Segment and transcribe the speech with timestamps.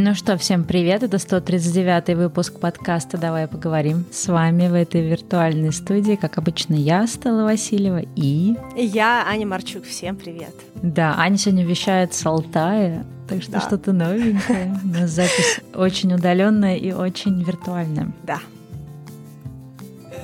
[0.00, 4.04] Ну что, всем привет, это 139 выпуск подкаста «Давай поговорим».
[4.12, 8.54] С вами в этой виртуальной студии, как обычно, я, Стелла Васильева, и...
[8.76, 9.82] Я, Аня Марчук.
[9.82, 10.54] Всем привет.
[10.76, 13.60] Да, Аня сегодня вещает с Алтая, так что да.
[13.60, 14.80] что-то новенькое.
[14.84, 18.12] У нас запись очень удаленная и очень виртуальная.
[18.22, 18.38] Да.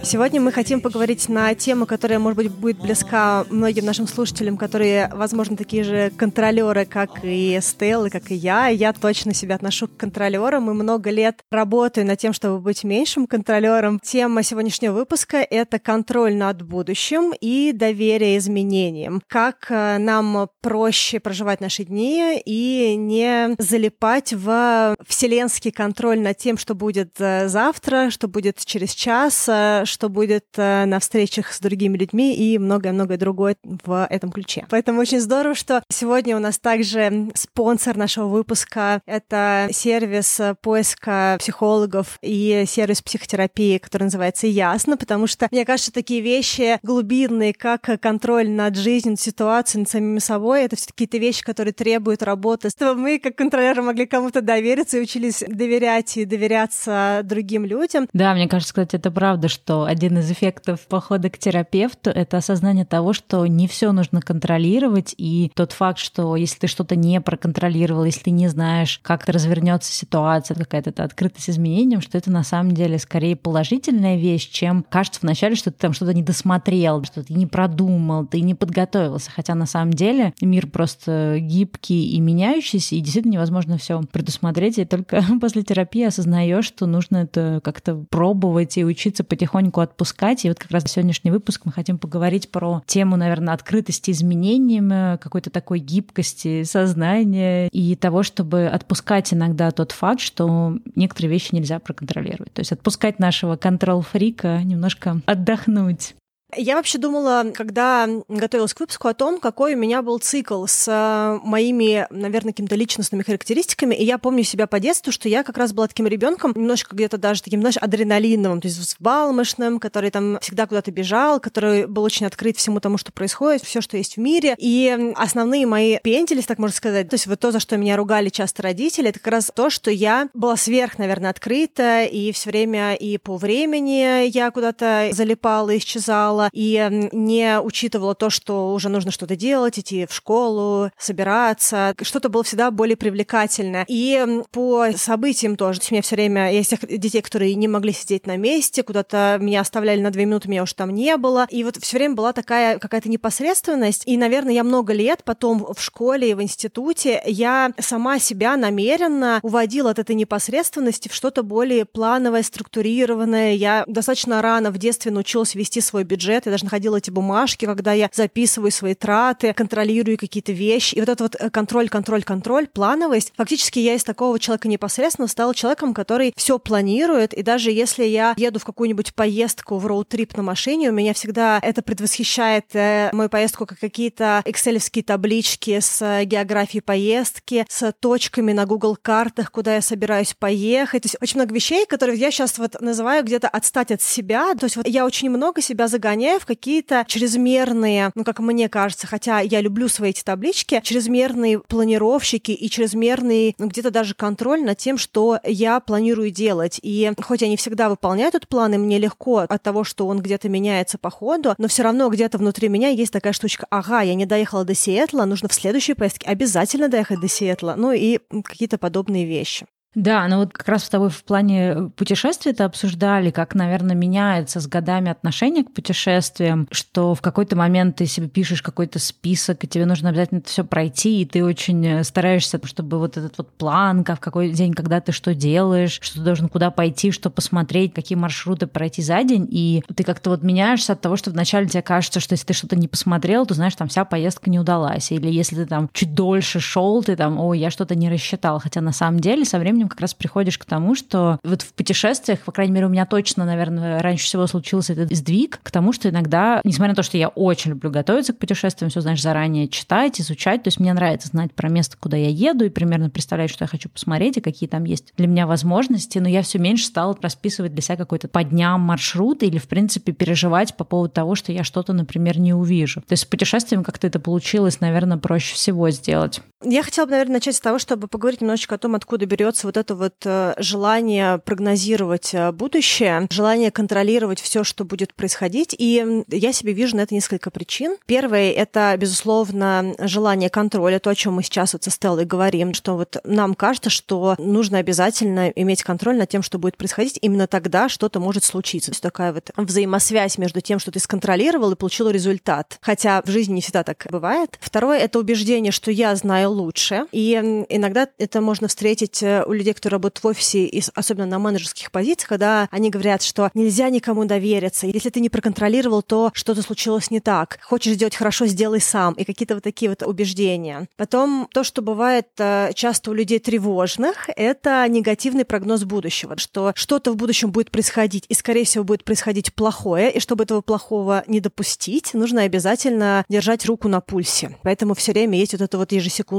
[0.05, 5.11] Сегодня мы хотим поговорить на тему, которая, может быть, будет близка многим нашим слушателям, которые,
[5.15, 8.69] возможно, такие же контролеры, как и Стелла, как и я.
[8.69, 13.27] Я точно себя отношу к контролерам и много лет работаю над тем, чтобы быть меньшим
[13.27, 13.99] контролером.
[13.99, 19.23] Тема сегодняшнего выпуска— это контроль над будущим и доверие изменениям.
[19.27, 26.59] Как э, нам проще проживать наши дни и не залипать в вселенский контроль над тем,
[26.59, 31.61] что будет э, завтра, что будет через час, э, что будет э, на встречах с
[31.61, 34.67] другими людьми и многое-многое другое в этом ключе.
[34.69, 42.19] Поэтому очень здорово, что сегодня у нас также спонсор нашего выпуска— это сервис поиска психологов
[42.23, 48.51] и сервис психотерапии, который называется «Ясно», потому что, мне кажется, такие вещи глубинные, как контроль
[48.51, 53.19] над жизнью, ситуацией, над самими собой, это все какие-то вещи, которые требуют работы, чтобы мы,
[53.19, 58.09] как контролеры, могли кому-то довериться и учились доверять и доверяться другим людям.
[58.13, 62.85] Да, мне кажется, кстати, это правда, что один из эффектов похода к терапевту— это осознание
[62.85, 68.05] того, что не все нужно контролировать, и тот факт, что если ты что-то не проконтролировал,
[68.05, 72.99] если ты не знаешь, как развернется ситуация, какая-то открытость изменениям, что это на самом деле
[72.99, 77.47] скорее положительная вещь, чем кажется вначале, что ты там что-то не досмотрел, что ты не
[77.47, 79.31] продумал, ты не подготовился.
[79.31, 84.85] Хотя на самом деле мир просто гибкий и меняющийся, и действительно невозможно все предусмотреть, и
[84.85, 90.45] только после терапии осознаешь, что нужно это как-то пробовать и учиться потихоньку потихоньку отпускать.
[90.45, 95.19] И вот как раз сегодняшний выпуск мы хотим поговорить про тему, наверное, открытости изменениям, э,
[95.19, 101.79] какой-то такой гибкости сознания и того, чтобы отпускать иногда тот факт, что некоторые вещи нельзя
[101.79, 102.53] проконтролировать.
[102.53, 106.15] То есть отпускать нашего контрол-фрика, немножко отдохнуть.
[106.57, 110.87] Я вообще думала, когда готовилась к выпуску, о том, какой у меня был цикл с
[110.89, 113.95] э, моими, наверное, какими-то личностными характеристиками.
[113.95, 117.19] И я помню себя по детству, что я как раз была таким ребенком, немножко где-то
[117.19, 122.27] даже таким, знаешь, адреналиновым, то есть взбалмошным, который там всегда куда-то бежал, который был очень
[122.27, 124.55] открыт всему тому, что происходит, все, что есть в мире.
[124.59, 128.29] И основные мои пентели, так можно сказать, то есть вот то, за что меня ругали
[128.29, 132.95] часто родители, это как раз то, что я была сверх, наверное, открыта, и все время
[132.95, 139.11] и по времени я куда-то залипала, исчезала, делала и не учитывала то, что уже нужно
[139.11, 141.95] что-то делать, идти в школу, собираться.
[142.03, 143.85] Что-то было всегда более привлекательное.
[143.89, 145.81] И по событиям тоже.
[145.91, 149.61] У меня все время есть тех детей, которые не могли сидеть на месте, куда-то меня
[149.61, 151.47] оставляли на две минуты, меня уже там не было.
[151.51, 154.03] И вот все время была такая какая-то непосредственность.
[154.07, 159.41] И, наверное, я много лет потом в школе и в институте я сама себя намеренно
[159.43, 163.55] уводила от этой непосредственности в что-то более плановое, структурированное.
[163.55, 167.67] Я достаточно рано в детстве научилась вести свой бюджет бюджет, я даже находила эти бумажки,
[167.67, 170.95] когда я записываю свои траты, контролирую какие-то вещи.
[170.95, 173.33] И вот этот вот э, контроль, контроль, контроль, плановость.
[173.37, 177.35] Фактически я из такого человека непосредственно стала человеком, который все планирует.
[177.35, 181.59] И даже если я еду в какую-нибудь поездку в роуд-трип на машине, у меня всегда
[181.63, 188.53] это предвосхищает э, мою поездку как какие-то экселевские таблички с э, географией поездки, с точками
[188.53, 191.03] на Google картах, куда я собираюсь поехать.
[191.03, 194.55] То есть очень много вещей, которые я сейчас вот называю где-то отстать от себя.
[194.55, 198.69] То есть вот я очень много себя загоняю загоняю в какие-то чрезмерные, ну, как мне
[198.69, 204.63] кажется, хотя я люблю свои эти таблички, чрезмерные планировщики и чрезмерный, ну, где-то даже контроль
[204.63, 206.79] над тем, что я планирую делать.
[206.83, 210.21] И хоть я не всегда выполняю этот план, и мне легко от того, что он
[210.21, 214.15] где-то меняется по ходу, но все равно где-то внутри меня есть такая штучка, ага, я
[214.15, 218.79] не доехала до Сиэтла, нужно в следующей поездке обязательно доехать до Сиэтла, ну и какие-то
[218.79, 219.67] подобные вещи.
[219.95, 224.61] Да, ну вот как раз с тобой в плане путешествий это обсуждали, как, наверное, меняется
[224.61, 229.69] с годами отношение к путешествиям, что в какой-то момент ты себе пишешь какой-то список, и
[229.69, 234.03] тебе нужно обязательно это все пройти, и ты очень стараешься, чтобы вот этот вот план,
[234.03, 237.95] как в какой день, когда ты что делаешь, что ты должен куда пойти, что посмотреть,
[237.95, 241.83] какие маршруты пройти за день, и ты как-то вот меняешься от того, что вначале тебе
[241.83, 245.31] кажется, что если ты что-то не посмотрел, то знаешь, там вся поездка не удалась, или
[245.31, 248.93] если ты там чуть дольше шел, ты там, ой, я что-то не рассчитал, хотя на
[248.93, 252.53] самом деле со временем временем как раз приходишь к тому, что вот в путешествиях, по
[252.53, 256.61] крайней мере, у меня точно, наверное, раньше всего случился этот сдвиг к тому, что иногда,
[256.65, 260.63] несмотря на то, что я очень люблю готовиться к путешествиям, все, знаешь, заранее читать, изучать,
[260.63, 263.69] то есть мне нравится знать про место, куда я еду, и примерно представлять, что я
[263.69, 267.73] хочу посмотреть, и какие там есть для меня возможности, но я все меньше стала расписывать
[267.73, 271.65] для себя какой-то по дням маршрут или, в принципе, переживать по поводу того, что я
[271.65, 273.01] что-то, например, не увижу.
[273.03, 276.41] То есть с путешествием как-то это получилось, наверное, проще всего сделать.
[276.65, 279.77] Я хотела бы, наверное, начать с того, чтобы поговорить немножечко о том, откуда берется вот
[279.77, 285.75] это вот э, желание прогнозировать э, будущее, желание контролировать все, что будет происходить.
[285.79, 287.97] И я себе вижу на это несколько причин.
[288.07, 292.97] Первое— это, безусловно, желание контроля, то, о чем мы сейчас вот со Стеллой говорим, что
[292.97, 297.19] вот нам кажется, что нужно обязательно иметь контроль над тем, что будет происходить.
[297.21, 298.91] Именно тогда что-то может случиться.
[298.91, 302.79] То есть такая вот взаимосвязь между тем, что ты сконтролировал и получил результат.
[302.81, 304.59] Хотя в жизни не всегда так бывает.
[304.61, 307.07] Второе— это убеждение, что я знаю лучше.
[307.13, 307.35] И
[307.69, 311.91] иногда это можно встретить э, у людей, которые работают в офисе, и особенно на менеджерских
[311.91, 314.87] позициях, когда они говорят, что нельзя никому довериться.
[314.87, 317.59] Если ты не проконтролировал, то что-то случилось не так.
[317.63, 319.15] Хочешь сделать хорошо, сделай сам.
[319.15, 320.89] И какие-то вот такие вот убеждения.
[320.97, 327.13] Потом то, что бывает э, часто у людей тревожных, это негативный прогноз будущего, что что-то
[327.13, 331.41] в будущем будет происходить, и, скорее всего, будет происходить плохое, и чтобы этого плохого не
[331.41, 334.57] допустить, нужно обязательно держать руку на пульсе.
[334.63, 335.93] Поэтому все время есть вот это вот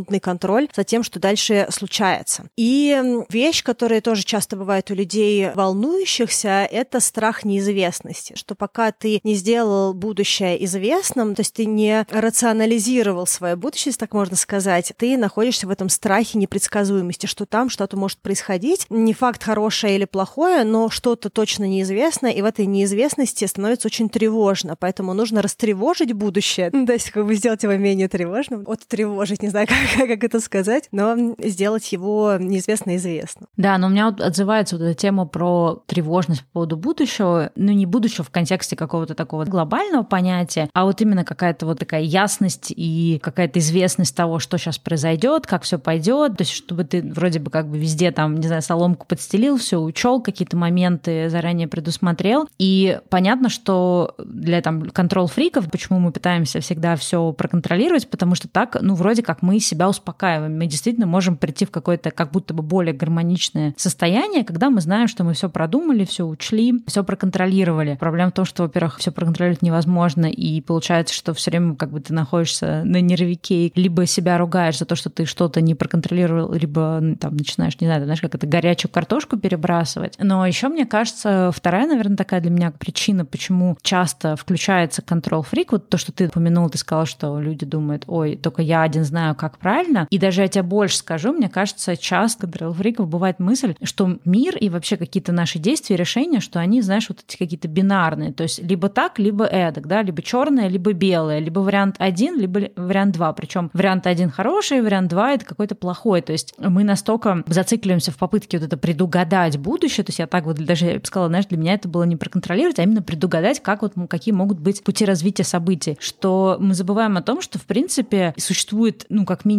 [0.06, 2.46] ежесекундный контроль за тем, что дальше случается.
[2.58, 9.20] И вещь, которая тоже часто бывает у людей волнующихся, это страх неизвестности, что пока ты
[9.24, 15.18] не сделал будущее известным, то есть ты не рационализировал свое будущее, так можно сказать, ты
[15.18, 18.86] находишься в этом страхе непредсказуемости, что там что-то может происходить.
[18.90, 24.10] Не факт хорошее или плохое, но что-то точно неизвестно, и в этой неизвестности становится очень
[24.10, 24.76] тревожно.
[24.76, 29.68] Поэтому нужно растревожить будущее, то есть как бы сделать его менее тревожным, оттревожить, не знаю,
[29.68, 33.48] как, как это сказать, но сделать его неизвестно известным.
[33.58, 37.72] Да, но у меня вот отзывается вот эта тема про тревожность по поводу будущего, ну
[37.72, 42.74] не будущего в контексте какого-то такого глобального понятия, а вот именно какая-то вот такая ясность
[42.76, 47.40] и какая-то известность того, что сейчас произойдет, как все пойдет, то есть чтобы ты вроде
[47.40, 52.48] бы как бы везде там, не знаю, соломку подстелил, все учел, какие-то моменты заранее предусмотрел.
[52.58, 58.78] И понятно, что для там контрол-фриков, почему мы пытаемся всегда все проконтролировать, потому что так,
[58.82, 60.58] ну, вроде как мы себя успокаиваем.
[60.58, 65.08] Мы действительно можем прийти в какое-то как будто бы более гармоничное состояние, когда мы знаем,
[65.08, 67.98] что мы все продумали, все учли, все проконтролировали.
[68.00, 72.00] Проблема в том, что, во-первых, все проконтролировать невозможно, и получается, что все время как бы
[72.00, 77.02] ты находишься на нервике, либо себя ругаешь за то, что ты что-то не проконтролировал, либо
[77.20, 80.16] там начинаешь, не знаю, знаешь, как это горячую картошку перебрасывать.
[80.20, 85.90] Но еще мне кажется, вторая, наверное, такая для меня причина, почему часто включается контрол-фрик, вот
[85.90, 89.58] то, что ты упомянул, ты сказала, что люди думают, ой, только я один знаю, как
[89.66, 90.08] правильно.
[90.12, 94.70] И даже я тебе больше скажу, мне кажется, часто контрол-фриков бывает мысль, что мир и
[94.70, 98.90] вообще какие-то наши действия, решения, что они, знаешь, вот эти какие-то бинарные, то есть либо
[98.90, 103.34] так, либо эдак, да, либо черное, либо белое, либо вариант один, либо вариант два.
[103.34, 106.22] Причем вариант один хороший, вариант два это какой-то плохой.
[106.22, 110.46] То есть мы настолько зацикливаемся в попытке вот это предугадать будущее, то есть я так
[110.46, 113.64] вот даже я бы сказала, знаешь, для меня это было не проконтролировать, а именно предугадать,
[113.64, 117.66] как вот какие могут быть пути развития событий, что мы забываем о том, что в
[117.66, 119.55] принципе существует, ну как минимум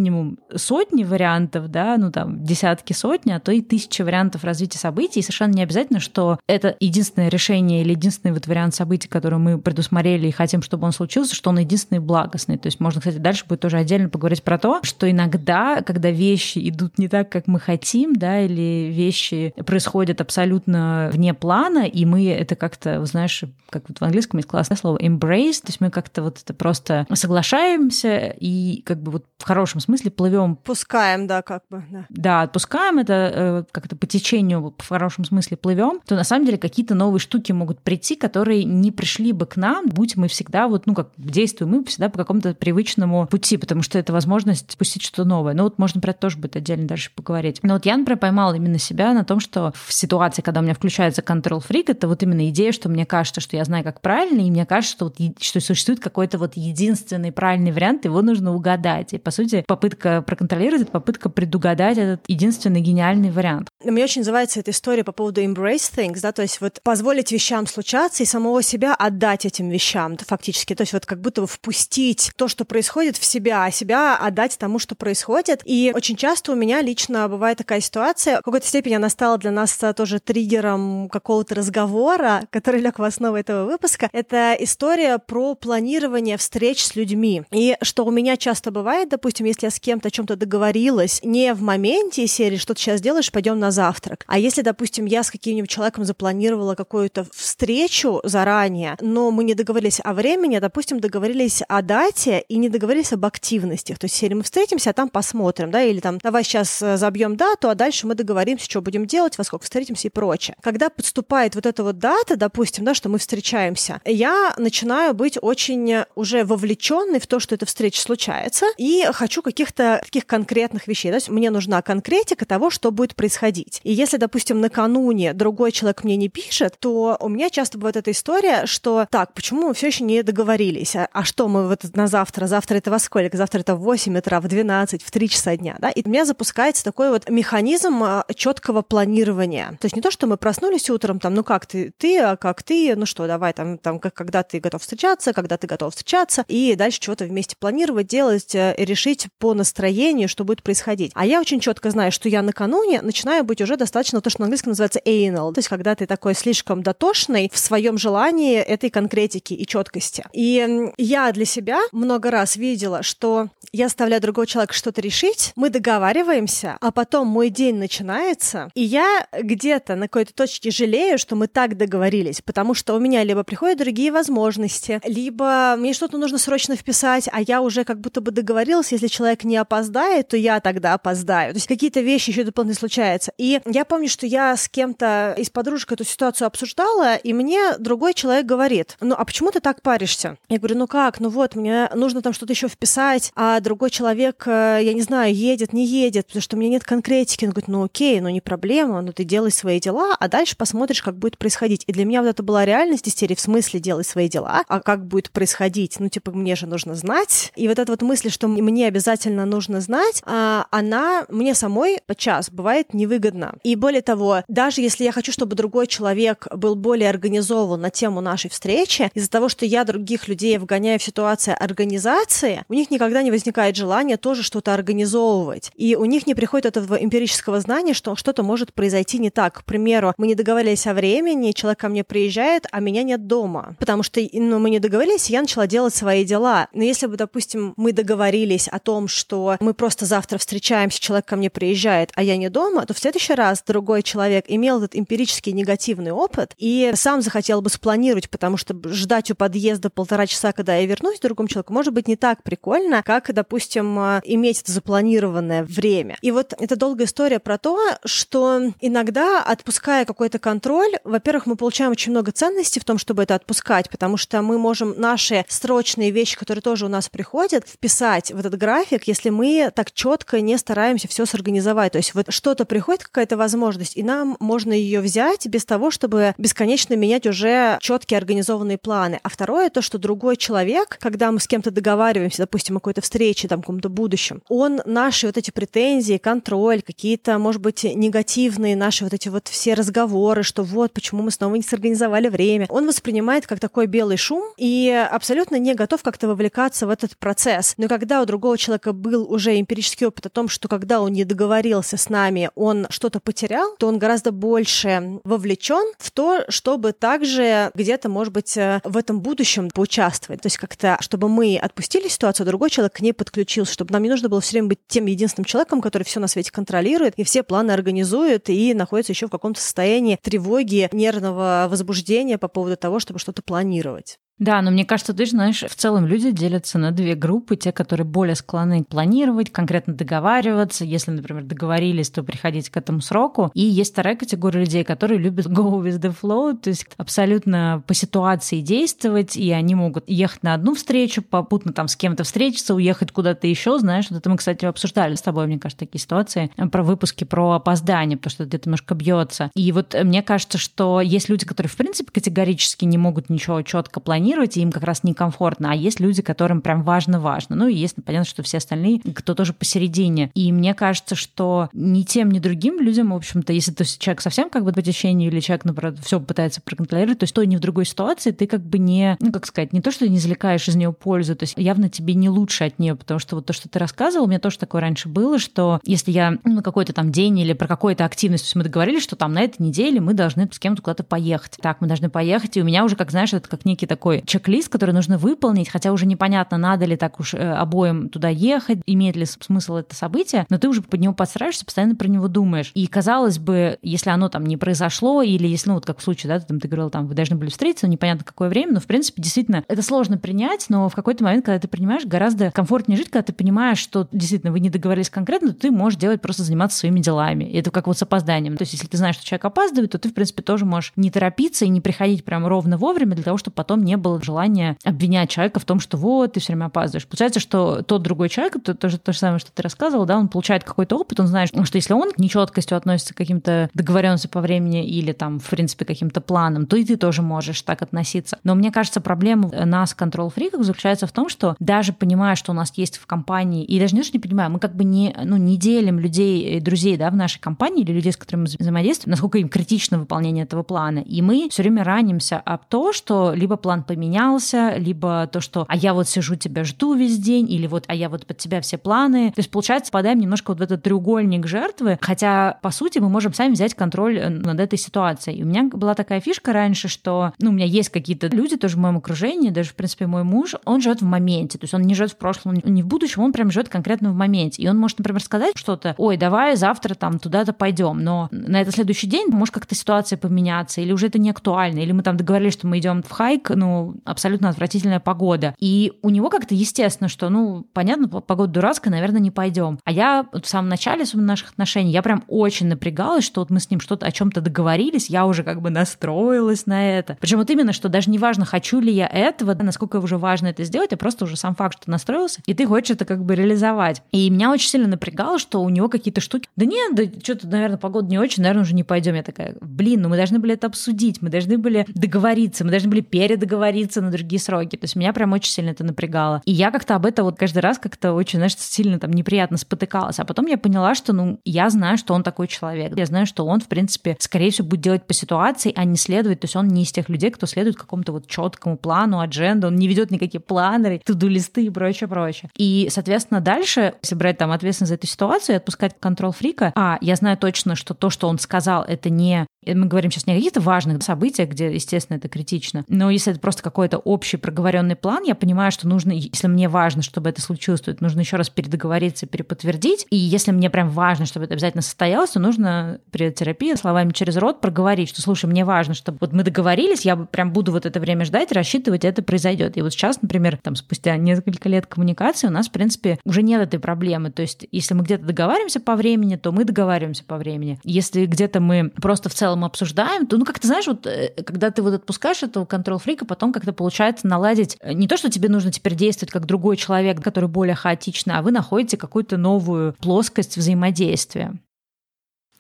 [0.55, 5.23] сотни вариантов, да, ну там десятки сотни, а то и тысячи вариантов развития событий, и
[5.23, 10.29] совершенно не обязательно, что это единственное решение или единственный вот вариант событий, который мы предусмотрели
[10.29, 12.59] и хотим, чтобы он случился, что он единственный благостный.
[12.59, 16.69] То есть можно, кстати, дальше будет тоже отдельно поговорить про то, что иногда, когда вещи
[16.69, 22.29] идут не так, как мы хотим, да, или вещи происходят абсолютно вне плана, и мы
[22.29, 26.23] это как-то, знаешь, как вот в английском есть классное слово embrace, то есть мы как-то
[26.23, 30.57] вот это просто соглашаемся и как бы вот в хорошем смысле плывем.
[30.57, 31.85] Пускаем, да, как бы.
[31.91, 36.47] Да, да отпускаем это э, как-то по течению в хорошем смысле плывем, то на самом
[36.47, 40.69] деле какие-то новые штуки могут прийти, которые не пришли бы к нам, будь мы всегда
[40.69, 45.03] вот, ну как действуем мы всегда по какому-то привычному пути, потому что это возможность спустить
[45.03, 45.55] что-то новое.
[45.55, 47.61] Но вот можно про это тоже будет отдельно дальше поговорить.
[47.63, 50.75] Но вот я, например, поймала именно себя на том, что в ситуации, когда у меня
[50.75, 54.41] включается control freak, это вот именно идея, что мне кажется, что я знаю, как правильно,
[54.41, 59.13] и мне кажется, что, вот, что существует какой-то вот единственный правильный вариант, его нужно угадать.
[59.13, 63.69] И, по сути, попытка проконтролировать— это попытка предугадать этот единственный гениальный вариант.
[63.91, 67.67] Мне очень называется эта история по поводу embrace things, да, то есть вот позволить вещам
[67.69, 72.33] случаться и самого себя отдать этим вещам фактически, то есть вот как будто бы впустить
[72.37, 75.63] то, что происходит в себя, а себя отдать тому, что происходит.
[75.65, 79.53] И очень часто у меня лично бывает такая ситуация, в какой-то степени она стала для
[79.53, 84.09] нас тоже триггером какого-то разговора, который лег в основу этого выпуска.
[84.13, 87.45] Это история про планирование встреч с людьми.
[87.53, 91.55] И что у меня часто бывает, допустим, если я с кем-то о чем-то договорилась, не
[91.55, 94.25] в моменте серии, что ты сейчас делаешь, пойдем на завтрак.
[94.27, 100.01] А если, допустим, я с каким-нибудь человеком запланировала какую-то встречу заранее, но мы не договорились
[100.03, 103.99] о времени, а, допустим, договорились о дате и не договорились об активностях.
[103.99, 107.37] То есть, если мы встретимся, а там посмотрим, да, или там, давай сейчас э, забьем
[107.37, 110.57] дату, а дальше мы договоримся, что будем делать, во сколько встретимся и прочее.
[110.63, 116.05] Когда подступает вот эта вот дата, допустим, да, что мы встречаемся, я начинаю быть очень
[116.15, 121.11] уже вовлеченной в то, что эта встреча случается, и хочу каких-то таких конкретных вещей.
[121.11, 123.66] То есть мне нужна конкретика того, что будет происходить.
[123.83, 128.11] И если, допустим, накануне другой человек мне не пишет, то у меня часто бывает эта
[128.11, 130.97] история, что так, почему мы все еще не договорились?
[130.97, 132.47] А, а что мы вот на завтра?
[132.47, 133.37] Завтра это во сколько?
[133.37, 135.91] Завтра это в 8 утра, в 12, в 3 часа дня, да?
[135.91, 139.77] И у меня запускается такой вот механизм а, четкого планирования.
[139.81, 142.63] То есть не то, что мы проснулись утром, там, ну как ты, ты, а как
[142.63, 146.75] ты, ну что, давай там, там, когда ты готов встречаться, когда ты готов встречаться, и
[146.77, 151.13] дальше чего-то вместе планировать, делать, э, решить по настроению, что будет происходить.
[151.15, 154.47] А я очень четко знаю, что я накануне начинаю быть уже достаточно то, что на
[154.47, 159.55] английском называется anal, то есть когда ты такой слишком дотошный в своем желании этой конкретики
[159.55, 160.25] и четкости.
[160.33, 165.71] И я для себя много раз видела, что я оставляю другого человека что-то решить, мы
[165.71, 171.47] договариваемся, а потом мой день начинается, и я где-то на какой-то точке жалею, что мы
[171.47, 176.77] так договорились, потому что у меня либо приходят другие возможности, либо мне что-то нужно срочно
[176.77, 180.95] вписать, а я уже как будто бы договорилась, если человек не опоздает, то я тогда
[180.95, 181.53] опоздаю.
[181.53, 183.33] То есть какие-то вещи еще дополнительно случаются.
[183.39, 188.15] И я помню, что я с кем-то из подружек эту ситуацию обсуждала, и мне другой
[188.15, 190.39] человек говорит, ну а почему ты так паришься?
[190.49, 194.45] Я говорю, ну как, ну вот, мне нужно там что-то еще вписать, а другой человек,
[194.47, 197.45] э, я не знаю, едет, не едет, потому что у меня нет конкретики.
[197.45, 201.03] Он говорит, ну окей, ну не проблема, ну ты делай свои дела, а дальше посмотришь,
[201.03, 201.85] как будет происходить.
[201.87, 204.81] И для меня вот это была реальность из серии в смысле делай свои дела, а
[204.81, 207.53] как будет происходить, ну типа мне же нужно знать.
[207.55, 212.51] И вот эта вот мысль, что мне обязательно нужно знать, а, она мне самой подчас
[212.51, 213.26] бывает невыгодна.
[213.63, 218.21] И более того, даже если я хочу, чтобы другой человек был более организован на тему
[218.21, 223.23] нашей встречи, из-за того, что я других людей вгоняю в ситуацию организации, у них никогда
[223.23, 225.71] не возникает желания тоже что-то организовывать.
[225.75, 229.61] И у них не приходит этого эмпирического знания, что что-то может произойти не так.
[229.61, 233.77] К примеру, мы не договорились о времени, человек ко мне приезжает, а меня нет дома.
[233.79, 236.69] Потому что ну, мы не договорились, и я начала делать свои дела.
[236.73, 241.37] Но если бы, допустим, мы договорились о том, что мы просто завтра встречаемся, человек ко
[241.37, 245.53] мне приезжает, а я не дома, то в следующий раз другой человек имел этот эмпирический
[245.53, 250.77] негативный опыт и сам захотел бы спланировать, потому что ждать у подъезда полтора часа, когда
[250.77, 256.17] я вернусь другому человеку, может быть не так прикольно, как, допустим, иметь это запланированное время.
[256.23, 261.91] И вот это долгая история про то, что иногда, отпуская какой-то контроль, во-первых, мы получаем
[261.91, 266.37] очень много ценностей в том, чтобы это отпускать, потому что мы можем наши срочные вещи,
[266.37, 271.09] которые тоже у нас приходят, вписать в этот график, если мы так четко не стараемся
[271.09, 271.93] все сорганизовать.
[271.93, 276.35] То есть вот что-то приходит, какая-то возможность, и нам можно ее взять без того, чтобы
[276.39, 279.21] бесконечно менять уже четкие организованные планы.
[279.23, 283.49] А второе то, что другой человек, когда мы с кем-то договариваемся, допустим, о какой-то встрече,
[283.49, 289.15] там, каком-то будущем, он наши вот эти претензии, контроль, какие-то, может быть, негативные наши вот
[289.15, 293.61] эти вот все разговоры, что вот, почему мы снова не сорганизовали время, он воспринимает как
[293.61, 297.75] такой белый шум и абсолютно не готов как-то вовлекаться в этот процесс.
[297.77, 301.25] Но когда у другого человека был уже эмпирический опыт о том, что когда он не
[301.25, 307.71] договорился с нами, он что-то потерял, то он гораздо больше вовлечен в то, чтобы также
[307.75, 310.41] где-то, может быть, э, в этом будущем поучаствовать.
[310.41, 314.09] То есть как-то, чтобы мы отпустили ситуацию, другой человек к ней подключился, чтобы нам не
[314.09, 317.43] нужно было все время быть тем единственным человеком, который все на свете контролирует и все
[317.43, 323.21] планы организует и находится еще в каком-то состоянии тревоги, нервного возбуждения по поводу того, чтобы
[323.21, 324.19] что-то планировать.
[324.39, 327.57] Да, но мне кажется, ты же знаешь, в целом люди делятся на две группы.
[327.57, 330.85] Те, которые более склонны планировать, конкретно договариваться.
[330.85, 333.51] Если, например, договорились, то приходить к этому сроку.
[333.55, 337.95] И есть вторая категория людей, которые любят go with the flow, то есть абсолютно по
[337.95, 343.13] ситуации действовать, и они могут ехать на одну встречу, попутно там с кем-то встретиться, уехать
[343.13, 346.83] куда-то еще, знаешь, вот это мы, кстати, обсуждали с тобой, мне кажется, такие ситуации про
[346.83, 349.51] выпуски про опоздание, потому что где-то немножко бьется.
[349.55, 354.01] И вот мне кажется, что есть люди, которые, в принципе, категорически не могут ничего четко
[354.01, 357.55] планировать, планировать, и им как раз некомфортно, а есть люди, которым прям важно-важно.
[357.55, 360.31] Ну и есть, понятно, что все остальные, кто тоже посередине.
[360.35, 364.51] И мне кажется, что ни тем, ни другим людям, в общем-то, если ты человек совсем
[364.51, 367.61] как бы по течению или человек, наоборот, все пытается проконтролировать, то есть той, ни в
[367.61, 370.75] другой ситуации ты как бы не, ну как сказать, не то, что не извлекаешь из
[370.75, 373.69] нее пользу, то есть явно тебе не лучше от нее, потому что вот то, что
[373.69, 377.13] ты рассказывал, у меня тоже такое раньше было, что если я ну, на какой-то там
[377.13, 380.15] день или про какую-то активность, то есть мы договорились, что там на этой неделе мы
[380.15, 381.59] должны с кем-то куда-то поехать.
[381.61, 384.27] Так, мы должны поехать, и у меня уже, как знаешь, это как некий такой такой
[384.27, 388.79] чек-лист, который нужно выполнить, хотя уже непонятно, надо ли так уж э, обоим туда ехать,
[388.87, 392.71] имеет ли смысл это событие, но ты уже под него подстраиваешься, постоянно про него думаешь.
[392.75, 396.33] И казалось бы, если оно там не произошло, или если, ну вот как в случае,
[396.33, 398.87] да, ты, там, ты говорил, там, вы должны были встретиться, непонятно какое время, но в
[398.87, 403.11] принципе действительно это сложно принять, но в какой-то момент, когда ты принимаешь, гораздо комфортнее жить,
[403.11, 407.01] когда ты понимаешь, что действительно вы не договорились конкретно, ты можешь делать просто заниматься своими
[407.01, 407.45] делами.
[407.45, 408.57] И это как вот с опозданием.
[408.57, 411.11] То есть если ты знаешь, что человек опаздывает, то ты, в принципе, тоже можешь не
[411.11, 415.31] торопиться и не приходить прям ровно вовремя для того, чтобы потом не было желания обвинять
[415.31, 417.07] человека в том, что вот, ты все время опаздываешь.
[417.07, 420.29] Получается, что тот другой человек, то, то, то же самое, что ты рассказывал, да, он
[420.29, 424.41] получает какой-то опыт, он знает, что если он к нечеткостью относится к каким-то договоренностям по
[424.41, 428.39] времени или там, в принципе, каким-то планам, то и ты тоже можешь так относиться.
[428.45, 432.73] Но мне кажется, проблема нас, контрол-фриков, заключается в том, что даже понимая, что у нас
[432.77, 435.57] есть в компании, и даже не что не понимаю, мы как бы не, ну, не
[435.57, 439.49] делим людей, друзей, да, в нашей компании или людей, с которыми мы взаимодействуем, насколько им
[439.49, 441.01] критично выполнение этого плана.
[441.01, 445.77] И мы все время ранимся об то, что либо план поменялся, либо то, что «а
[445.77, 448.77] я вот сижу, тебя жду весь день», или вот «а я вот под тебя все
[448.77, 449.31] планы».
[449.31, 453.33] То есть, получается, попадаем немножко вот в этот треугольник жертвы, хотя, по сути, мы можем
[453.33, 455.39] сами взять контроль э, над этой ситуацией.
[455.39, 458.77] И у меня была такая фишка раньше, что, ну, у меня есть какие-то люди тоже
[458.77, 461.83] в моем окружении, даже, в принципе, мой муж, он живет в моменте, то есть он
[461.83, 464.63] не живет в прошлом, не в будущем, он прям живет конкретно в моменте.
[464.63, 468.73] И он может, например, сказать что-то, ой, давай завтра там туда-то пойдем, но на это
[468.73, 472.53] следующий день может как-то ситуация поменяться, или уже это не актуально, или мы там договорились,
[472.53, 475.55] что мы идем в хайк, ну, абсолютно отвратительная погода.
[475.59, 479.79] И у него как-то естественно, что, ну, понятно, погода дурацкая, наверное, не пойдем.
[479.85, 483.61] А я вот в самом начале наших отношений, я прям очень напрягалась, что вот мы
[483.61, 487.17] с ним что-то о чем-то договорились, я уже как бы настроилась на это.
[487.21, 490.65] Причем вот именно, что даже не важно, хочу ли я этого, насколько уже важно это
[490.65, 494.03] сделать, а просто уже сам факт, что настроился, и ты хочешь это как бы реализовать.
[494.13, 496.49] И меня очень сильно напрягало, что у него какие-то штуки.
[496.57, 499.15] Да нет, да что-то, наверное, погода не очень, наверное, уже не пойдем.
[499.15, 502.89] Я такая, блин, ну мы должны были это обсудить, мы должны были договориться, мы должны
[502.89, 503.57] были передоговориться
[504.01, 504.77] на другие сроки.
[504.77, 506.43] То есть меня прям очень сильно это напрягало.
[506.45, 510.19] И я как-то об этом вот каждый раз как-то очень, знаешь, сильно там неприятно спотыкалась.
[510.19, 512.97] А потом я поняла, что, ну, я знаю, что он такой человек.
[512.97, 516.41] Я знаю, что он, в принципе, скорее всего, будет делать по ситуации, а не следовать.
[516.41, 519.77] То есть он не из тех людей, кто следует какому-то вот четкому плану, адженду, он
[519.77, 522.51] не ведет никакие планеры, туду-листы и прочее, прочее.
[522.57, 526.99] И, соответственно, дальше, если брать там ответственность за эту ситуацию и отпускать контроль фрика, а,
[527.01, 530.37] я знаю точно, что то, что он сказал, это не мы говорим сейчас не о
[530.37, 535.25] каких-то важных событиях, где, естественно, это критично, но если это просто какой-то общий проговоренный план,
[535.25, 538.51] я понимаю, что нужно, если мне важно, чтобы это случилось, то это нужно еще раз
[538.51, 540.07] передоговориться, переподтвердить.
[540.11, 544.37] И если мне прям важно, чтобы это обязательно состоялось, то нужно при терапии словами через
[544.37, 548.01] рот проговорить, что, слушай, мне важно, чтобы вот мы договорились, я прям буду вот это
[548.01, 549.77] время ждать, рассчитывать, это произойдет.
[549.77, 553.61] И вот сейчас, например, там спустя несколько лет коммуникации у нас, в принципе, уже нет
[553.61, 554.31] этой проблемы.
[554.31, 557.79] То есть, если мы где-то договариваемся по времени, то мы договариваемся по времени.
[557.85, 561.71] Если где-то мы просто в целом обсуждаем, то, ну, как ты знаешь, вот э, когда
[561.71, 565.73] ты вот отпускаешь этого контрол-фрика, потом как-то получается наладить э, не то, что тебе нужно
[565.73, 571.55] теперь действовать как другой человек, который более хаотичный, а вы находите какую-то новую плоскость взаимодействия.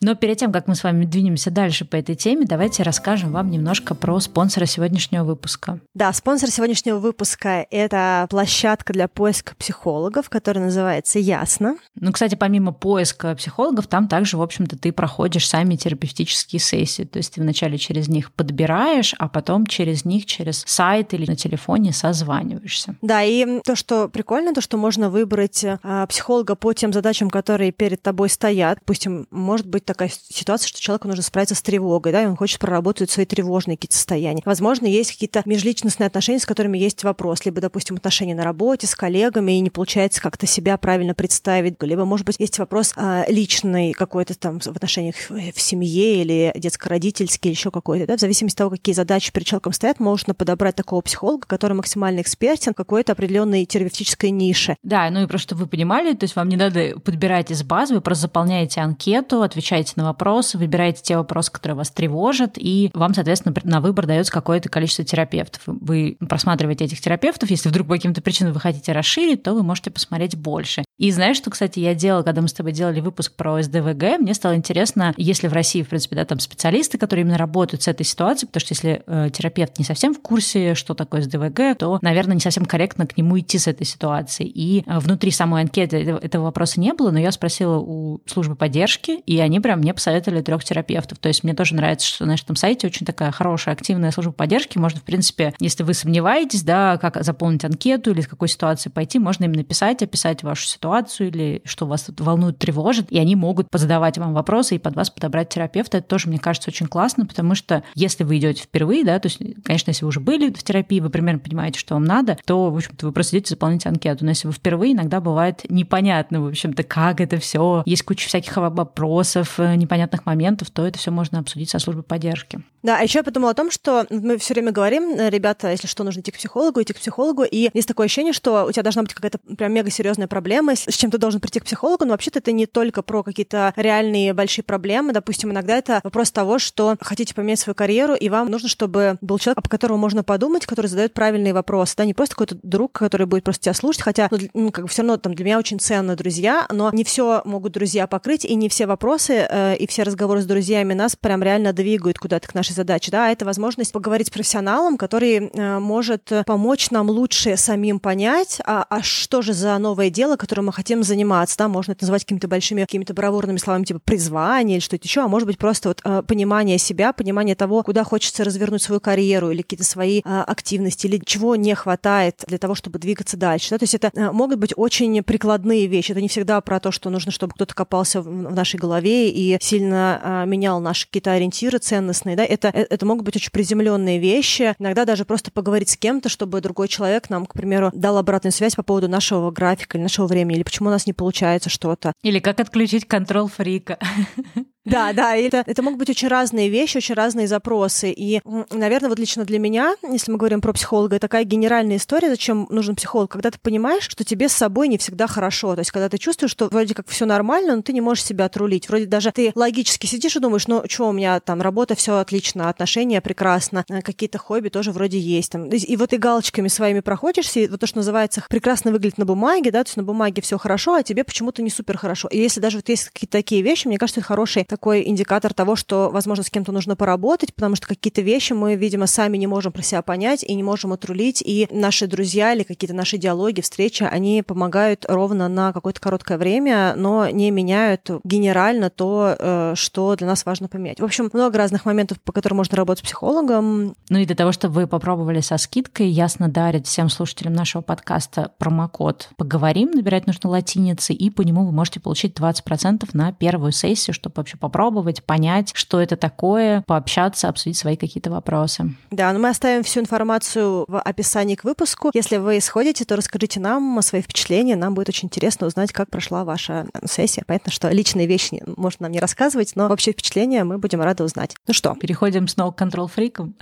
[0.00, 3.50] Но перед тем, как мы с вами двинемся дальше по этой теме, давайте расскажем вам
[3.50, 5.80] немножко про спонсора сегодняшнего выпуска.
[5.94, 11.76] Да, спонсор сегодняшнего выпуска— это площадка для поиска психологов, которая называется «Ясно».
[11.94, 17.04] Ну, кстати, помимо поиска психологов, там также, в общем-то, ты проходишь сами терапевтические сессии.
[17.04, 21.36] То есть ты вначале через них подбираешь, а потом через них, через сайт или на
[21.36, 22.96] телефоне созваниваешься.
[23.00, 27.72] Да, и то, что прикольно, то, что можно выбрать а, психолога по тем задачам, которые
[27.72, 28.78] перед тобой стоят.
[28.80, 32.60] Допустим, может быть такая ситуация, что человеку нужно справиться с тревогой, да, и он хочет
[32.60, 34.42] проработать свои тревожные какие-то состояния.
[34.44, 38.94] Возможно, есть какие-то межличностные отношения, с которыми есть вопрос, либо, допустим, отношения на работе с
[38.94, 43.92] коллегами, и не получается как-то себя правильно представить, либо, может быть, есть вопрос а, личный
[43.92, 48.58] какой-то там в отношениях в семье или детско-родительский, или еще какой-то, да, в зависимости от
[48.58, 53.12] того, какие задачи перед человеком стоят, можно подобрать такого психолога, который максимально экспертен в какой-то
[53.12, 54.76] определенной терапевтической нише.
[54.82, 57.94] Да, ну и просто чтобы вы понимали, то есть вам не надо подбирать из базы,
[57.94, 62.90] вы просто заполняете анкету, отвечаете отвечаете на вопросы, выбираете те вопросы, которые вас тревожат, и
[62.94, 65.62] вам, соответственно, на выбор дается какое-то количество терапевтов.
[65.66, 69.90] Вы просматриваете этих терапевтов, если вдруг по каким-то причинам вы хотите расширить, то вы можете
[69.90, 70.84] посмотреть больше.
[70.98, 74.32] И знаешь, что, кстати, я делала, когда мы с тобой делали выпуск про СДВГ, мне
[74.32, 78.04] стало интересно, если в России, в принципе, да, там специалисты, которые именно работают с этой
[78.04, 82.34] ситуацией, потому что если э, терапевт не совсем в курсе, что такое СДВГ, то, наверное,
[82.34, 84.48] не совсем корректно к нему идти с этой ситуацией.
[84.48, 88.56] И э, внутри самой анкеты этого, этого вопроса не было, но я спросила у службы
[88.56, 91.18] поддержки, и они прям мне посоветовали трех терапевтов.
[91.18, 94.78] То есть мне тоже нравится, что на этом сайте очень такая хорошая, активная служба поддержки.
[94.78, 99.18] Можно, в принципе, если вы сомневаетесь, да, как заполнить анкету или с какой ситуации пойти,
[99.18, 103.70] можно им написать, описать вашу ситуацию ситуацию или что вас волнует, тревожит, и они могут
[103.70, 105.98] позадавать вам вопросы и под вас подобрать терапевта.
[105.98, 109.40] Это тоже, мне кажется, очень классно, потому что если вы идете впервые, да, то есть,
[109.64, 112.76] конечно, если вы уже были в терапии, вы примерно понимаете, что вам надо, то, в
[112.76, 114.24] общем-то, вы просто идете заполнить анкету.
[114.24, 117.82] Но если вы впервые, иногда бывает непонятно, в общем-то, как это все.
[117.84, 122.62] Есть куча всяких вопросов, э, непонятных моментов, то это все можно обсудить со службой поддержки.
[122.86, 125.88] Да, а еще я подумала о том, что мы все время говорим, э, ребята, если
[125.88, 128.84] что, нужно идти к психологу, идти к психологу, и есть такое ощущение, что у тебя
[128.84, 132.12] должна быть какая-то прям мега серьезная проблема, с чем ты должен прийти к психологу, но
[132.12, 135.12] вообще-то это не только про какие-то реальные большие проблемы.
[135.12, 139.38] Допустим, иногда это вопрос того, что хотите поменять свою карьеру, и вам нужно, чтобы был
[139.38, 143.26] человек, по которому можно подумать, который задает правильные вопросы, да, не просто какой-то друг, который
[143.26, 145.78] будет просто тебя слушать, хотя, ну, ну как бы все равно там для меня очень
[145.78, 150.02] ценно друзья, но не все могут друзья покрыть, и не все вопросы э, и все
[150.02, 154.28] разговоры с друзьями нас прям реально двигают куда-то к нашей задаче, да, это возможность поговорить
[154.28, 159.76] с профессионалом, который э, может помочь нам лучше самим понять, а, а что же за
[159.78, 163.84] новое дело, которым мы хотим заниматься, да, можно это называть какими-то большими, какими-то бравурными словами,
[163.84, 167.82] типа призвание или что-то еще, а может быть просто вот э, понимание себя, понимание того,
[167.82, 172.58] куда хочется развернуть свою карьеру или какие-то свои э, активности, или чего не хватает для
[172.58, 176.20] того, чтобы двигаться дальше, да, то есть это э, могут быть очень прикладные вещи, это
[176.20, 180.20] не всегда про то, что нужно, чтобы кто-то копался в, в нашей голове и сильно
[180.22, 184.74] э, менял наши какие-то ориентиры ценностные, да, это, э, это могут быть очень приземленные вещи,
[184.78, 188.74] иногда даже просто поговорить с кем-то, чтобы другой человек нам, к примеру, дал обратную связь
[188.74, 192.12] по поводу нашего графика или нашего времени, или почему у нас не получается что-то.
[192.22, 193.98] Или как отключить контроль фрика.
[194.86, 198.12] Да, да, это, это могут быть очень разные вещи, очень разные запросы.
[198.12, 202.66] И, наверное, вот лично для меня, если мы говорим про психолога, такая генеральная история, зачем
[202.70, 205.74] нужен психолог, когда ты понимаешь, что тебе с собой не всегда хорошо.
[205.74, 208.44] То есть, когда ты чувствуешь, что вроде как все нормально, но ты не можешь себя
[208.44, 208.88] отрулить.
[208.88, 212.68] Вроде даже ты логически сидишь и думаешь, ну, что у меня там работа, все отлично,
[212.68, 215.50] отношения прекрасно, э, какие-то хобби тоже вроде есть.
[215.50, 215.68] Там.
[215.68, 219.72] И вот ты галочками своими проходишься, и вот то, что называется, прекрасно выглядит на бумаге,
[219.72, 222.28] да, то есть на бумаге все хорошо, а тебе почему-то не супер хорошо.
[222.28, 225.74] И если даже вот есть какие-то такие вещи, мне кажется, это хороший такой индикатор того,
[225.74, 229.72] что, возможно, с кем-то нужно поработать, потому что какие-то вещи мы, видимо, сами не можем
[229.72, 234.02] про себя понять и не можем отрулить, и наши друзья или какие-то наши диалоги, встречи,
[234.02, 240.26] они помогают ровно на какое-то короткое время, но не меняют генерально то, э, что для
[240.26, 241.00] нас важно поменять.
[241.00, 243.96] В общем, много разных моментов, по которым можно работать с психологом.
[244.10, 248.52] Ну и для того, чтобы вы попробовали со скидкой, ясно дарить всем слушателям нашего подкаста
[248.58, 254.12] промокод «Поговорим», набирать нужно латиницы, и по нему вы можете получить 20% на первую сессию,
[254.12, 258.96] чтобы вообще попробовать понять, что это такое, пообщаться, обсудить свои какие-то вопросы.
[259.12, 262.10] Да, но мы оставим всю информацию в описании к выпуску.
[262.14, 264.74] Если вы сходите, то расскажите нам свои впечатления.
[264.74, 267.44] Нам будет очень интересно узнать, как прошла ваша сессия.
[267.46, 271.54] Понятно, что личные вещи можно нам не рассказывать, но вообще впечатления мы будем рады узнать.
[271.68, 271.94] Ну что?
[271.94, 273.54] Переходим снова к контрол-фрикам.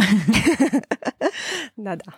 [1.77, 2.15] Да-да.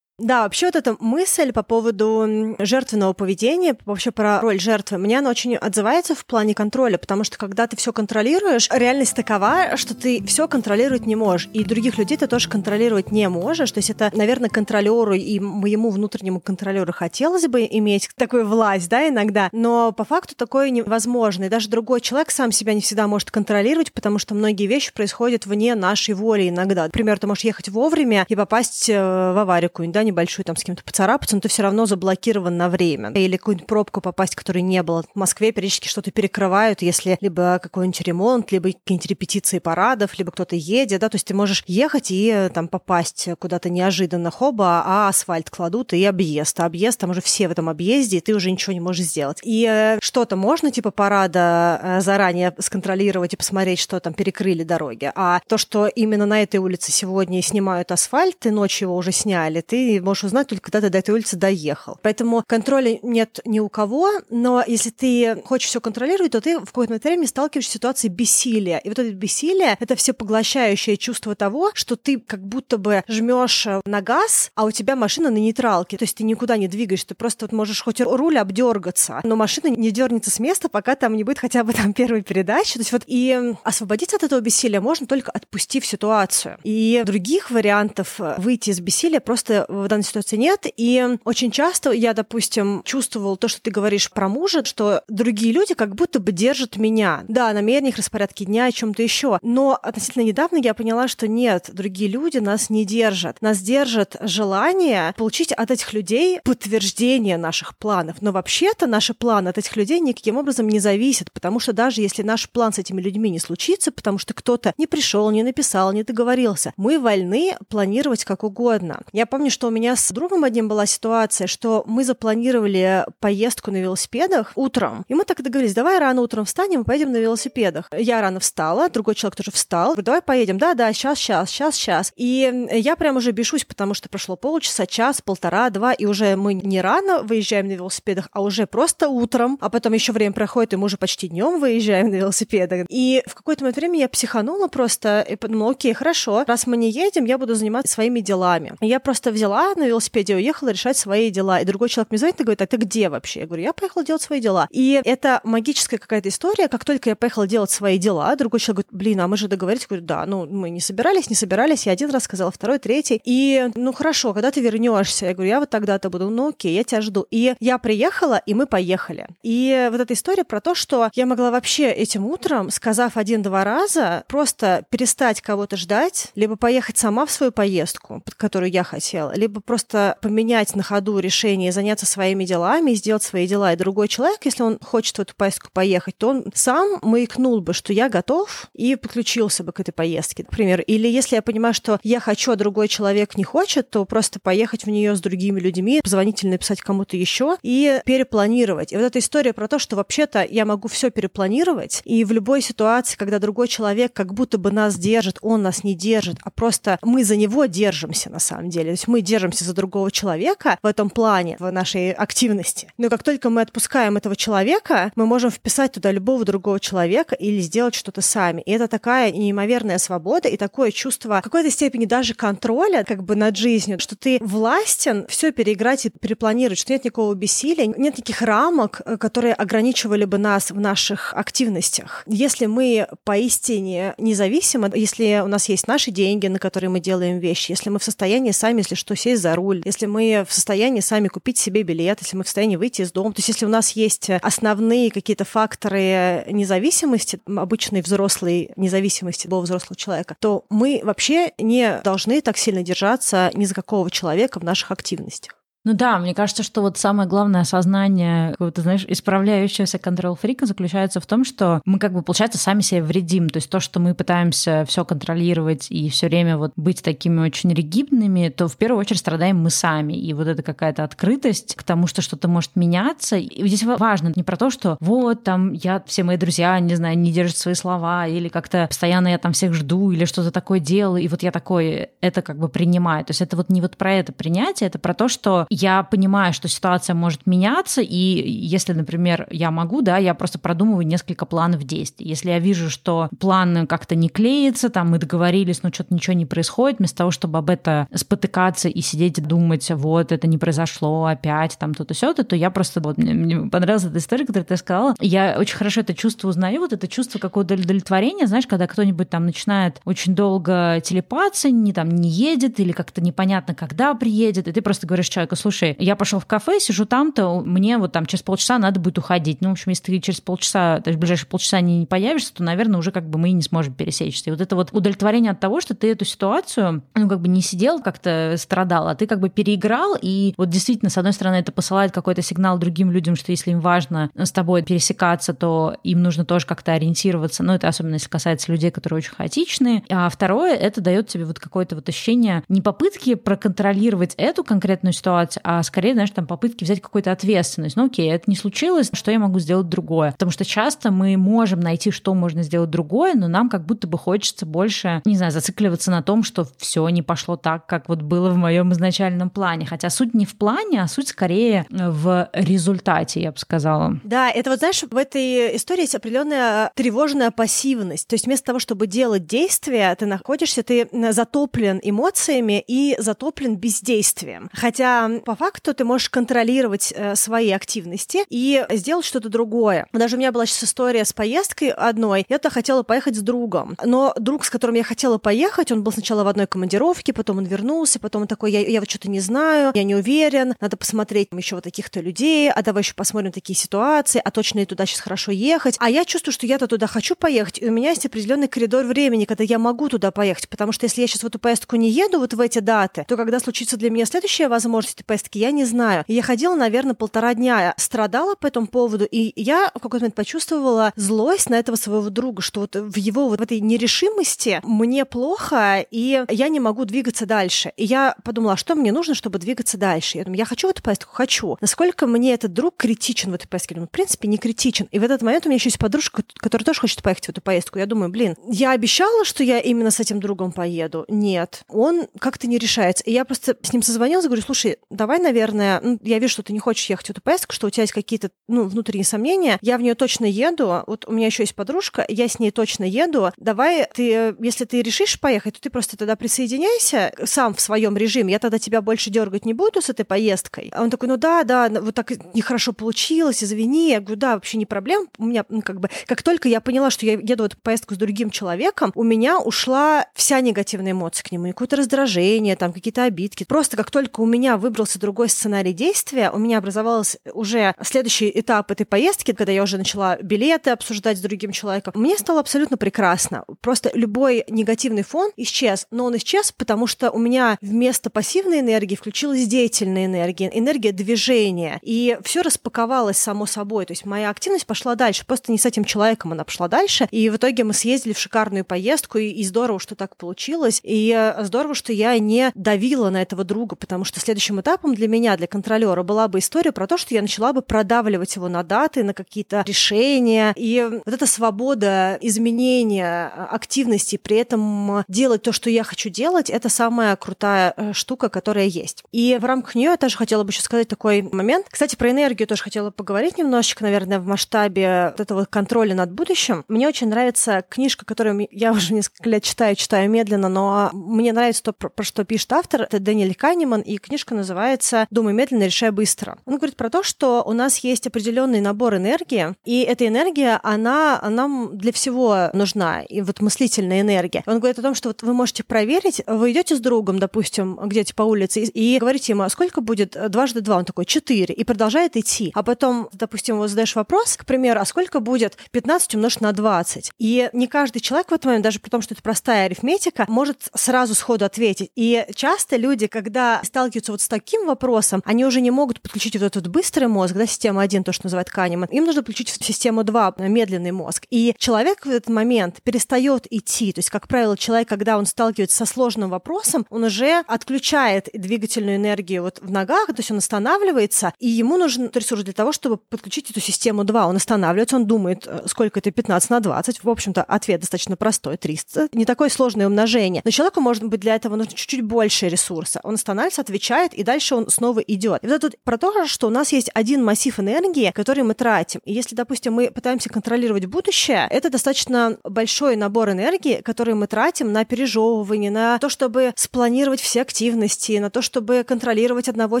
[0.22, 5.30] Да, вообще вот эта мысль по поводу жертвенного поведения, вообще про роль жертвы, мне она
[5.30, 10.22] очень отзывается в плане контроля, потому что когда ты все контролируешь, реальность такова, что ты
[10.24, 13.72] все контролировать не можешь, и других людей ты тоже контролировать не можешь.
[13.72, 19.08] То есть это, наверное, контролеру и моему внутреннему контролеру хотелось бы иметь такую власть, да,
[19.08, 21.44] иногда, но по факту такое невозможно.
[21.44, 25.46] И даже другой человек сам себя не всегда может контролировать, потому что многие вещи происходят
[25.46, 26.84] вне нашей воли иногда.
[26.84, 30.84] Например, ты можешь ехать вовремя и попасть э, в аварию да, небольшую, там с кем-то
[30.84, 33.10] поцарапаться, но ты все равно заблокирован на время.
[33.10, 35.02] Или какую-нибудь пробку попасть, которой не было.
[35.14, 40.56] В Москве периодически что-то перекрывают, если либо какой-нибудь ремонт, либо какие-нибудь репетиции парадов, либо кто-то
[40.56, 45.08] едет, да, то есть ты можешь ехать и э, там попасть куда-то неожиданно, хоба, а
[45.08, 46.60] асфальт кладут и объезд.
[46.60, 49.40] А объезд, там уже все в этом объезде, и ты уже ничего не можешь сделать.
[49.42, 55.10] И э, что-то можно, типа парада, э, заранее сконтролировать и посмотреть, что там перекрыли дороги.
[55.14, 59.60] А то, что именно на этой улице сегодня снимают асфальт, и ночью его уже сняли,
[59.60, 61.98] ты можешь узнать только когда ты до этой улицы доехал.
[62.02, 66.66] Поэтому контроля нет ни у кого, но если ты хочешь все контролировать, то ты в
[66.66, 68.78] какое-то время сталкиваешься с ситуацией бессилия.
[68.78, 73.66] И вот это бессилие— это все поглощающее чувство того, что ты как будто бы жмешь
[73.84, 75.96] на газ, а у тебя машина на нейтралке.
[75.96, 79.68] То есть ты никуда не двигаешься, ты просто вот можешь хоть руль обдергаться, но машина
[79.68, 82.74] не дернется с места, пока там не будет хотя бы там первой передачи.
[82.74, 86.58] То есть вот и освободиться от этого бессилия можно только отпустив ситуацию.
[86.64, 90.66] И других вариантов выйти из бессилия просто в данной ситуации нет.
[90.76, 95.74] И очень часто я, допустим, чувствовал то, что ты говоришь про мужа, что другие люди
[95.74, 97.24] как будто бы держат меня.
[97.28, 99.38] Да, намерениях, распорядке дня, о чем-то еще.
[99.42, 103.40] Но относительно недавно я поняла, что нет, другие люди нас не держат.
[103.40, 108.22] Нас держит желание получить от этих людей подтверждение наших планов.
[108.22, 112.22] Но вообще-то наши планы от этих людей никаким образом не зависят, потому что даже если
[112.22, 116.02] наш план с этими людьми не случится, потому что кто-то не пришел, не написал, не
[116.02, 119.02] договорился, мы вольны планировать как угодно.
[119.12, 124.52] Я помню, что меня с другом одним была ситуация, что мы запланировали поездку на велосипедах
[124.54, 127.88] утром, и мы так договорились, давай рано утром встанем и поедем на велосипедах.
[127.96, 132.12] Я рано встала, другой человек тоже встал, говорю, давай поедем, да-да, сейчас, сейчас, сейчас, сейчас.
[132.16, 136.54] И я прям уже бешусь, потому что прошло полчаса, час, полтора, два, и уже мы
[136.54, 140.76] не рано выезжаем на велосипедах, а уже просто утром, а потом еще время проходит, и
[140.76, 142.86] мы уже почти днем выезжаем на велосипедах.
[142.88, 146.90] И в какой-то момент времени я психанула просто и подумала, окей, хорошо, раз мы не
[146.90, 148.74] едем, я буду заниматься своими делами.
[148.80, 151.60] И я просто взяла на велосипеде уехала решать свои дела.
[151.60, 153.40] И другой человек мне звонит и говорит, а ты где вообще?
[153.40, 154.68] Я говорю, я поехала делать свои дела.
[154.70, 156.68] И это магическая какая-то история.
[156.68, 159.82] Как только я поехала делать свои дела, другой человек говорит, блин, а мы же договорились.
[159.82, 161.86] Я говорю, да, ну мы не собирались, не собирались.
[161.86, 163.20] Я один раз сказала, второй, третий.
[163.24, 165.26] И, ну хорошо, когда ты вернешься?
[165.26, 167.26] Я говорю, я вот тогда-то буду, ну окей, я тебя жду.
[167.30, 169.28] И я приехала, и мы поехали.
[169.42, 174.24] И вот эта история про то, что я могла вообще этим утром, сказав один-два раза,
[174.28, 179.51] просто перестать кого-то ждать, либо поехать сама в свою поездку, под которую я хотела, либо
[179.60, 183.72] просто поменять на ходу решение, заняться своими делами, сделать свои дела.
[183.72, 187.72] И другой человек, если он хочет в эту поездку поехать, то он сам маякнул бы,
[187.72, 190.80] что я готов, и подключился бы к этой поездке, например.
[190.82, 194.84] Или если я понимаю, что я хочу, а другой человек не хочет, то просто поехать
[194.84, 198.92] в нее с другими людьми, позвонить или написать кому-то еще и перепланировать.
[198.92, 202.62] И вот эта история про то, что вообще-то я могу все перепланировать, и в любой
[202.62, 206.98] ситуации, когда другой человек как будто бы нас держит, он нас не держит, а просто
[207.02, 208.86] мы за него держимся на самом деле.
[208.86, 212.88] То есть мы держимся за другого человека в этом плане, в нашей активности.
[212.96, 217.60] Но как только мы отпускаем этого человека, мы можем вписать туда любого другого человека или
[217.60, 218.62] сделать что-то сами.
[218.62, 223.56] И это такая неимоверная свобода и такое чувство какой-то степени даже контроля как бы над
[223.56, 229.00] жизнью, что ты властен все переиграть и перепланировать, что нет никакого бессилия, нет никаких рамок,
[229.04, 232.22] э, которые ограничивали бы нас в наших активностях.
[232.26, 237.72] Если мы поистине независимы, если у нас есть наши деньги, на которые мы делаем вещи,
[237.72, 241.28] если мы в состоянии сами, если что, сесть за руль, если мы в состоянии сами
[241.28, 243.90] купить себе билет, если мы в состоянии выйти из дома, то есть если у нас
[243.92, 252.00] есть основные какие-то факторы независимости, обычной взрослой независимости любого взрослого человека, то мы вообще не
[252.04, 255.61] должны так сильно держаться ни за какого человека в наших активностях.
[255.84, 261.26] Ну да, мне кажется, что вот самое главное осознание какого-то, знаешь, исправляющегося контрол-фрика заключается в
[261.26, 263.48] том, что мы как бы, получается, сами себе вредим.
[263.50, 267.74] То есть то, что мы пытаемся все контролировать и все время вот быть такими очень
[267.74, 270.12] ригидными, то в первую очередь страдаем мы сами.
[270.12, 273.36] И вот это какая-то открытость к тому, что что-то может меняться.
[273.36, 277.18] И здесь важно не про то, что вот там я, все мои друзья, не знаю,
[277.18, 281.24] не держат свои слова, или как-то постоянно я там всех жду, или что-то такое делаю,
[281.24, 283.24] и вот я такой это как бы принимаю.
[283.24, 286.52] То есть это вот не вот про это принятие, это про то, что я понимаю,
[286.52, 291.84] что ситуация может меняться, и если, например, я могу, да, я просто продумываю несколько планов
[291.84, 292.28] действий.
[292.28, 296.46] Если я вижу, что план как-то не клеится, там мы договорились, но что-то ничего не
[296.46, 301.26] происходит, вместо того, чтобы об это спотыкаться и сидеть и думать, вот, это не произошло
[301.26, 304.76] опять, там то-то все то я просто, вот, мне, мне понравилась эта история, которую ты
[304.76, 305.14] сказала.
[305.20, 309.46] Я очень хорошо это чувство узнаю, вот это чувство какого-то удовлетворения, знаешь, когда кто-нибудь там
[309.46, 314.82] начинает очень долго телепаться, не там не едет или как-то непонятно, когда приедет, и ты
[314.82, 318.78] просто говоришь человеку, слушай, я пошел в кафе, сижу там-то, мне вот там через полчаса
[318.78, 319.60] надо будет уходить.
[319.60, 322.52] Ну, в общем, если ты через полчаса, то есть в ближайшие полчаса не, не появишься,
[322.54, 324.50] то, наверное, уже как бы мы и не сможем пересечься.
[324.50, 327.62] И вот это вот удовлетворение от того, что ты эту ситуацию, ну, как бы не
[327.62, 331.72] сидел, как-то страдал, а ты как бы переиграл, и вот действительно, с одной стороны, это
[331.72, 336.44] посылает какой-то сигнал другим людям, что если им важно с тобой пересекаться, то им нужно
[336.44, 340.02] тоже как-то ориентироваться, ну, это особенно если касается людей, которые очень хаотичные.
[340.10, 345.51] А второе, это дает тебе вот какое-то вот ощущение не попытки проконтролировать эту конкретную ситуацию,
[345.62, 347.96] а скорее, знаешь, там попытки взять какую-то ответственность.
[347.96, 350.32] Ну окей, это не случилось, что я могу сделать другое?
[350.32, 354.18] Потому что часто мы можем найти, что можно сделать другое, но нам как будто бы
[354.18, 358.50] хочется больше, не знаю, зацикливаться на том, что все не пошло так, как вот было
[358.50, 359.86] в моем изначальном плане.
[359.86, 364.18] Хотя суть не в плане, а суть скорее в результате, я бы сказала.
[364.24, 368.28] Да, это вот, знаешь, в этой истории есть определенная тревожная пассивность.
[368.28, 374.70] То есть вместо того, чтобы делать действия, ты находишься, ты затоплен эмоциями и затоплен бездействием.
[374.72, 380.06] Хотя по факту ты можешь контролировать э, свои активности и сделать что-то другое.
[380.12, 382.44] Даже у меня была сейчас история с поездкой одной.
[382.48, 383.96] Я-то хотела поехать с другом.
[384.04, 387.64] Но друг, с которым я хотела поехать, он был сначала в одной командировке, потом он
[387.64, 391.48] вернулся, потом он такой, я, я вот что-то не знаю, я не уверен, надо посмотреть
[391.52, 395.20] еще вот таких-то людей, а давай еще посмотрим такие ситуации, а точно ли туда сейчас
[395.20, 395.96] хорошо ехать.
[396.00, 399.44] А я чувствую, что я-то туда хочу поехать, и у меня есть определенный коридор времени,
[399.44, 402.38] когда я могу туда поехать, потому что если я сейчас в эту поездку не еду
[402.38, 406.24] вот в эти даты, то когда случится для меня следующая возможность поездке, я не знаю.
[406.26, 410.34] И я ходила, наверное, полтора дня, страдала по этому поводу, и я в какой-то момент
[410.34, 415.24] почувствовала злость на этого своего друга, что вот в его вот в этой нерешимости мне
[415.24, 417.92] плохо, и я не могу двигаться дальше.
[417.96, 420.36] И я подумала, а что мне нужно, чтобы двигаться дальше?
[420.36, 421.78] Я думаю, я хочу эту поездку, хочу.
[421.80, 423.94] Насколько мне этот друг критичен в этой поездке?
[423.94, 425.08] Я думаю, в принципе, не критичен.
[425.12, 427.62] И в этот момент у меня еще есть подружка, которая тоже хочет поехать в эту
[427.62, 427.98] поездку.
[427.98, 431.24] Я думаю, блин, я обещала, что я именно с этим другом поеду.
[431.28, 433.24] Нет, он как-то не решается.
[433.24, 436.72] И я просто с ним созвонилась, говорю, слушай, давай, наверное, ну, я вижу, что ты
[436.72, 439.78] не хочешь ехать в эту поездку, что у тебя есть какие-то ну, внутренние сомнения.
[439.80, 441.04] Я в нее точно еду.
[441.06, 443.52] Вот у меня еще есть подружка, я с ней точно еду.
[443.56, 448.52] Давай ты, если ты решишь поехать, то ты просто тогда присоединяйся сам в своем режиме.
[448.52, 450.90] Я тогда тебя больше дергать не буду с этой поездкой.
[450.92, 454.10] А он такой, ну да, да, вот так нехорошо получилось, извини.
[454.10, 455.28] Я говорю, да, вообще не проблем.
[455.38, 458.14] У меня, ну, как бы, как только я поняла, что я еду в эту поездку
[458.14, 463.22] с другим человеком, у меня ушла вся негативная эмоция к нему, какое-то раздражение, там, какие-то
[463.22, 463.62] обидки.
[463.62, 468.88] Просто как только у меня выбрался другой сценарий действия, у меня образовался уже следующий этап
[468.92, 472.12] этой поездки, когда я уже начала билеты обсуждать с другим человеком.
[472.14, 473.64] Мне стало абсолютно прекрасно.
[473.80, 479.16] Просто любой негативный фон исчез, но он исчез, потому что у меня вместо пассивной энергии
[479.16, 481.98] включилась деятельная энергия, энергия движения.
[482.02, 484.06] И все распаковалось само собой.
[484.06, 485.44] То есть моя активность пошла дальше.
[485.44, 487.26] Просто не с этим человеком она пошла дальше.
[487.32, 491.00] И в итоге мы съездили в шикарную поездку, и, и здорово, что так получилось.
[491.02, 495.28] И э, здорово, что я не давила на этого друга, потому что следующим этапом для
[495.28, 498.82] меня, для контролера, была бы история про то, что я начала бы продавливать его на
[498.82, 500.72] даты, на какие-то решения.
[500.76, 506.70] И вот эта свобода изменения э, активности, при этом делать то, что я хочу делать,
[506.70, 509.24] это самая крутая э, штука, которая есть.
[509.32, 511.86] И в рамках нее я тоже хотела бы еще сказать такой момент.
[511.90, 516.84] Кстати, про энергию тоже хотела поговорить немножечко, наверное, в масштабе вот этого контроля над будущим.
[516.88, 521.82] Мне очень нравится книжка, которую я уже несколько лет читаю, читаю медленно, но мне нравится
[521.82, 523.02] то, про что пишет автор.
[523.02, 524.81] Это Дэниэль Канеман, и книжка называется
[525.30, 526.58] «Думай медленно, решай быстро».
[526.66, 531.40] Он говорит про то, что у нас есть определенный набор энергии, и эта энергия, она
[531.48, 534.62] нам для всего нужна, и вот мыслительная энергия.
[534.66, 538.34] Он говорит о том, что вот вы можете проверить, вы идете с другом, допустим, где-то
[538.34, 540.96] по улице, и, и говорите ему, а сколько будет дважды два?
[540.96, 542.70] Он такой, четыре, и продолжает идти.
[542.74, 547.32] А потом, допустим, вот задаешь вопрос, к примеру, а сколько будет 15 умножить на 20?
[547.38, 550.88] И не каждый человек в этот момент, даже при том, что это простая арифметика, может
[550.94, 552.10] сразу сходу ответить.
[552.16, 556.64] И часто люди, когда сталкиваются вот с таким вопросом, они уже не могут подключить вот
[556.64, 560.54] этот быстрый мозг, да, система 1, то, что называют Канеман, им нужно подключить систему 2,
[560.58, 561.46] медленный мозг.
[561.50, 564.12] И человек в этот момент перестает идти.
[564.12, 569.16] То есть, как правило, человек, когда он сталкивается со сложным вопросом, он уже отключает двигательную
[569.16, 573.16] энергию вот в ногах, то есть он останавливается, и ему нужен ресурс для того, чтобы
[573.16, 574.46] подключить эту систему 2.
[574.46, 577.24] Он останавливается, он думает, э, сколько это 15 на 20.
[577.24, 579.28] В общем-то, ответ достаточно простой, 300.
[579.32, 580.62] Не такое сложное умножение.
[580.64, 583.20] Но человеку, может быть, для этого нужно чуть-чуть больше ресурса.
[583.22, 585.64] Он останавливается, отвечает, и дальше он снова идет.
[585.64, 589.20] И вот это про то, что у нас есть один массив энергии, который мы тратим.
[589.24, 594.92] И если, допустим, мы пытаемся контролировать будущее, это достаточно большой набор энергии, который мы тратим
[594.92, 600.00] на пережевывание, на то, чтобы спланировать все активности, на то, чтобы контролировать одного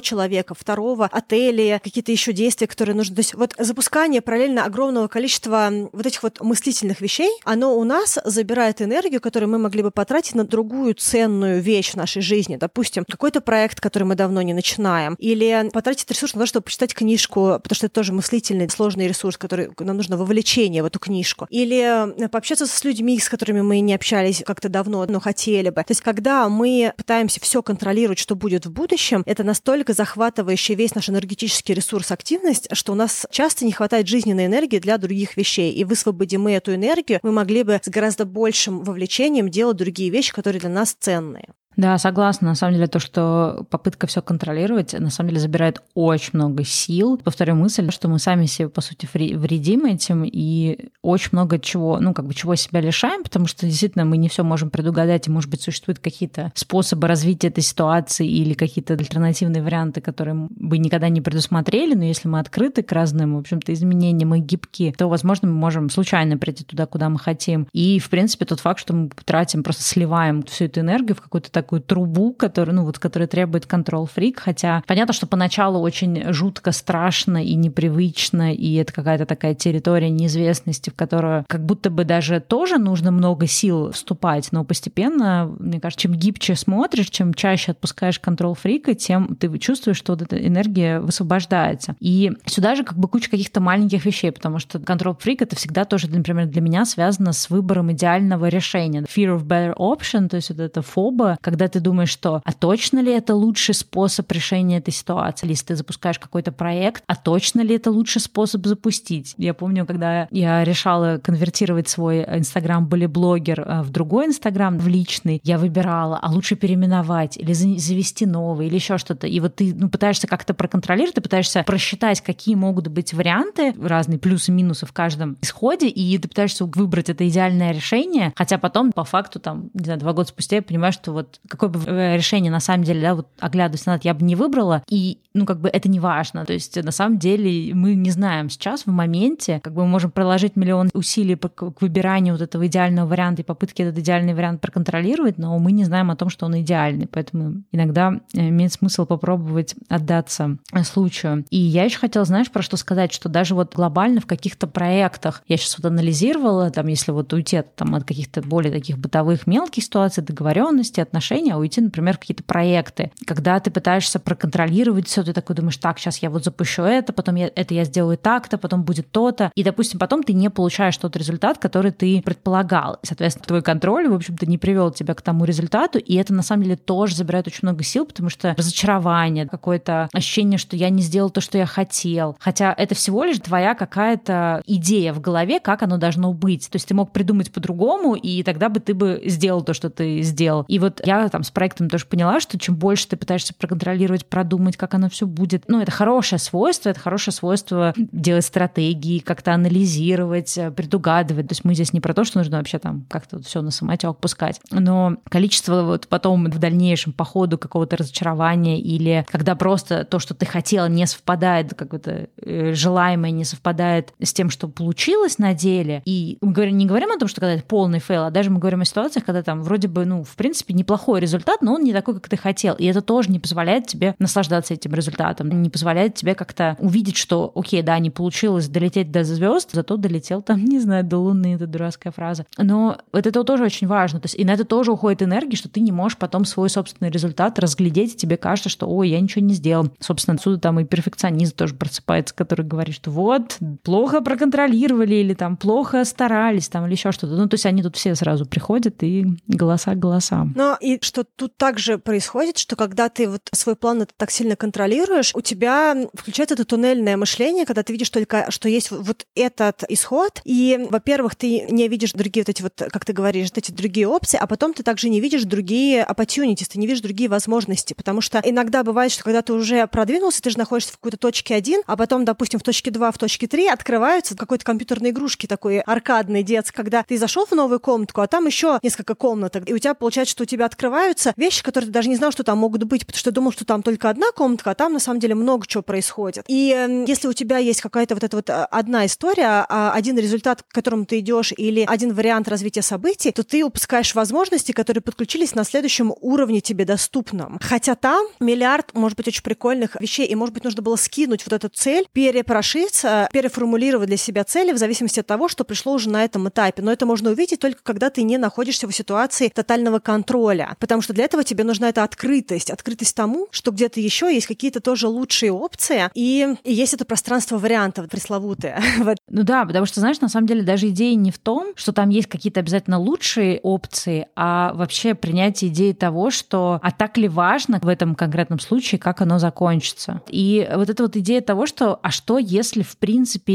[0.00, 3.16] человека, второго, отели, какие-то еще действия, которые нужны.
[3.16, 8.18] То есть вот запускание параллельно огромного количества вот этих вот мыслительных вещей, оно у нас
[8.24, 12.56] забирает энергию, которую мы могли бы потратить на другую ценную вещь в нашей жизни.
[12.56, 16.94] Допустим, какой-то проект, который мы давно не начинаем, или потратить ресурс на то, чтобы почитать
[16.94, 21.46] книжку, потому что это тоже мыслительный сложный ресурс, который нам нужно вовлечение в эту книжку,
[21.50, 25.82] или пообщаться с людьми, с которыми мы не общались как-то давно, но хотели бы.
[25.82, 30.94] То есть когда мы пытаемся все контролировать, что будет в будущем, это настолько захватывающий весь
[30.94, 35.72] наш энергетический ресурс активность, что у нас часто не хватает жизненной энергии для других вещей.
[35.72, 40.32] И высвободим мы эту энергию, мы могли бы с гораздо большим вовлечением делать другие вещи,
[40.32, 41.48] которые для нас ценные.
[41.76, 42.48] Да, согласна.
[42.48, 47.18] На самом деле то, что попытка все контролировать, на самом деле забирает очень много сил.
[47.22, 52.12] Повторю мысль, что мы сами себе, по сути, вредим этим и очень много чего, ну,
[52.12, 55.50] как бы чего себя лишаем, потому что действительно мы не все можем предугадать, и, может
[55.50, 61.20] быть, существуют какие-то способы развития этой ситуации или какие-то альтернативные варианты, которые мы никогда не
[61.20, 65.54] предусмотрели, но если мы открыты к разным, в общем-то, изменениям и гибки, то, возможно, мы
[65.54, 67.66] можем случайно прийти туда, куда мы хотим.
[67.72, 71.50] И, в принципе, тот факт, что мы тратим, просто сливаем всю эту энергию в какую-то
[71.62, 77.42] такую трубу, которая, ну, вот, которая требует контрол-фрик, хотя понятно, что поначалу очень жутко, страшно
[77.42, 82.78] и непривычно, и это какая-то такая территория неизвестности, в которую как будто бы даже тоже
[82.78, 88.94] нужно много сил вступать, но постепенно, мне кажется, чем гибче смотришь, чем чаще отпускаешь контрол-фрика,
[88.94, 91.94] тем ты чувствуешь, что вот эта энергия высвобождается.
[92.00, 96.10] И сюда же как бы куча каких-то маленьких вещей, потому что контрол-фрик— это всегда тоже,
[96.10, 99.02] например, для меня связано с выбором идеального решения.
[99.02, 103.00] Fear of better option, то есть вот это фоба, когда ты думаешь, что а точно
[103.00, 105.46] ли это лучший способ решения этой ситуации?
[105.46, 109.34] Если ты запускаешь какой-то проект, а точно ли это лучший способ запустить?
[109.36, 114.88] Я помню, когда я решала конвертировать свой Инстаграм были блогер э, в другой Инстаграм, в
[114.88, 119.26] личный, я выбирала, а лучше переименовать или завести новый или еще что-то.
[119.26, 124.18] И вот ты ну, пытаешься как-то проконтролировать, ты пытаешься просчитать, какие могут быть варианты, разные
[124.18, 128.90] плюсы и минусы в каждом исходе, и ты пытаешься выбрать это идеальное решение, хотя потом
[128.92, 132.16] по факту там, не знаю, два года спустя я понимаю, что вот какое бы э,
[132.16, 135.60] решение на самом деле, да, вот оглядываясь назад, я бы не выбрала, и, ну, как
[135.60, 136.44] бы это не важно.
[136.44, 140.10] То есть, на самом деле, мы не знаем сейчас, в моменте, как бы мы можем
[140.10, 145.38] приложить миллион усилий к выбиранию вот этого идеального варианта и попытки этот идеальный вариант проконтролировать,
[145.38, 147.06] но мы не знаем о том, что он идеальный.
[147.06, 151.44] Поэтому иногда э, имеет смысл попробовать отдаться э, случаю.
[151.50, 155.42] И я еще хотела, знаешь, про что сказать, что даже вот глобально в каких-то проектах,
[155.48, 159.46] я сейчас вот анализировала, там, если вот уйти от, там, от каких-то более таких бытовых
[159.46, 165.22] мелких ситуаций, договоренности, отношений, а уйти, например, в какие-то проекты, когда ты пытаешься проконтролировать все,
[165.22, 168.58] ты такой думаешь, так, сейчас я вот запущу это, потом я, это я сделаю так-то,
[168.58, 172.98] потом будет то-то, и, допустим, потом ты не получаешь тот результат, который ты предполагал.
[173.02, 176.64] Соответственно, твой контроль, в общем-то, не привел тебя к тому результату, и это, на самом
[176.64, 181.30] деле, тоже забирает очень много сил, потому что разочарование, какое-то ощущение, что я не сделал
[181.30, 182.36] то, что я хотел.
[182.40, 186.68] Хотя это всего лишь твоя какая-то идея в голове, как оно должно быть.
[186.70, 190.22] То есть ты мог придумать по-другому, и тогда бы ты бы сделал то, что ты
[190.22, 190.64] сделал.
[190.68, 194.76] И вот я там с проектом тоже поняла, что чем больше ты пытаешься проконтролировать, продумать,
[194.76, 200.58] как оно все будет, ну, это хорошее свойство, это хорошее свойство делать стратегии, как-то анализировать,
[200.76, 201.48] предугадывать.
[201.48, 203.70] То есть мы здесь не про то, что нужно вообще там как-то вот все на
[203.70, 210.04] самотек пускать, но количество вот потом в дальнейшем по ходу какого-то разочарования или когда просто
[210.04, 214.68] то, что ты хотела, не совпадает, как это э, желаемое не совпадает с тем, что
[214.68, 216.02] получилось на деле.
[216.04, 218.58] И мы говорим, не говорим о том, что когда это полный fail, а даже мы
[218.58, 221.92] говорим о ситуациях, когда там вроде бы, ну, в принципе, неплохой результат, но он не
[221.92, 222.74] такой, как ты хотел.
[222.74, 227.52] И это тоже не позволяет тебе наслаждаться этим результатом, не позволяет тебе как-то увидеть, что,
[227.54, 231.66] окей, да, не получилось долететь до звезд, зато долетел там, не знаю, до Луны, это
[231.66, 232.46] дурацкая фраза.
[232.58, 234.20] Но вот это тоже очень важно.
[234.20, 237.10] То есть и на это тоже уходит энергия, что ты не можешь потом свой собственный
[237.10, 239.90] результат разглядеть, и тебе кажется, что, ой, я ничего не сделал.
[240.00, 245.56] Собственно, отсюда там и перфекционизм тоже просыпается, который говорит, что вот, плохо проконтролировали или там
[245.56, 247.34] плохо старались там или еще что-то.
[247.34, 250.52] Ну, то есть они тут все сразу приходят и голоса голосам.
[250.56, 254.56] Но и что тут также происходит, что когда ты вот свой план это так сильно
[254.56, 259.84] контролируешь, у тебя включается это туннельное мышление, когда ты видишь только, что есть вот этот
[259.88, 264.06] исход, и, во-первых, ты не видишь другие вот эти вот, как ты говоришь, эти другие
[264.06, 268.20] опции, а потом ты также не видишь другие opportunities, ты не видишь другие возможности, потому
[268.20, 271.82] что иногда бывает, что когда ты уже продвинулся, ты же находишься в какой-то точке один,
[271.86, 276.42] а потом, допустим, в точке 2, в точке 3 открываются какой-то компьютерной игрушки такой аркадный
[276.42, 279.94] детский, когда ты зашел в новую комнатку, а там еще несколько комнаток, и у тебя
[279.94, 283.06] получается, что у тебя открываются вещи, которые ты даже не знал, что там могут быть,
[283.06, 285.64] потому что ты думал, что там только одна комнатка, а там на самом деле много
[285.66, 286.44] чего происходит.
[286.48, 290.18] И э, если у тебя есть какая-то вот эта вот э, одна история, а один
[290.18, 295.02] результат, к которому ты идешь, или один вариант развития событий, то ты упускаешь возможности, которые
[295.02, 297.60] подключились на следующем уровне тебе доступном.
[297.62, 301.52] Хотя там миллиард, может быть, очень прикольных вещей, и, может быть, нужно было скинуть вот
[301.52, 306.24] эту цель, перепрошиться, переформулировать для себя цели в зависимости от того, что пришло уже на
[306.24, 306.82] этом этапе.
[306.82, 311.12] Но это можно увидеть только когда ты не находишься в ситуации тотального контроля, потому что
[311.12, 315.52] для этого тебе нужна эта открытость, открытость тому, что где-то еще есть какие-то тоже лучшие
[315.52, 318.82] опции, и, и есть это пространство вариантов пресловутое.
[319.28, 322.10] Ну да, потому что, знаешь, на самом деле даже идея не в том, что там
[322.10, 327.78] есть какие-то обязательно лучшие опции, а вообще принятие идеи того, что а так ли важно
[327.82, 330.22] в этом конкретном случае, как оно закончится.
[330.28, 333.52] И вот эта вот идея того, что а что, если в принципе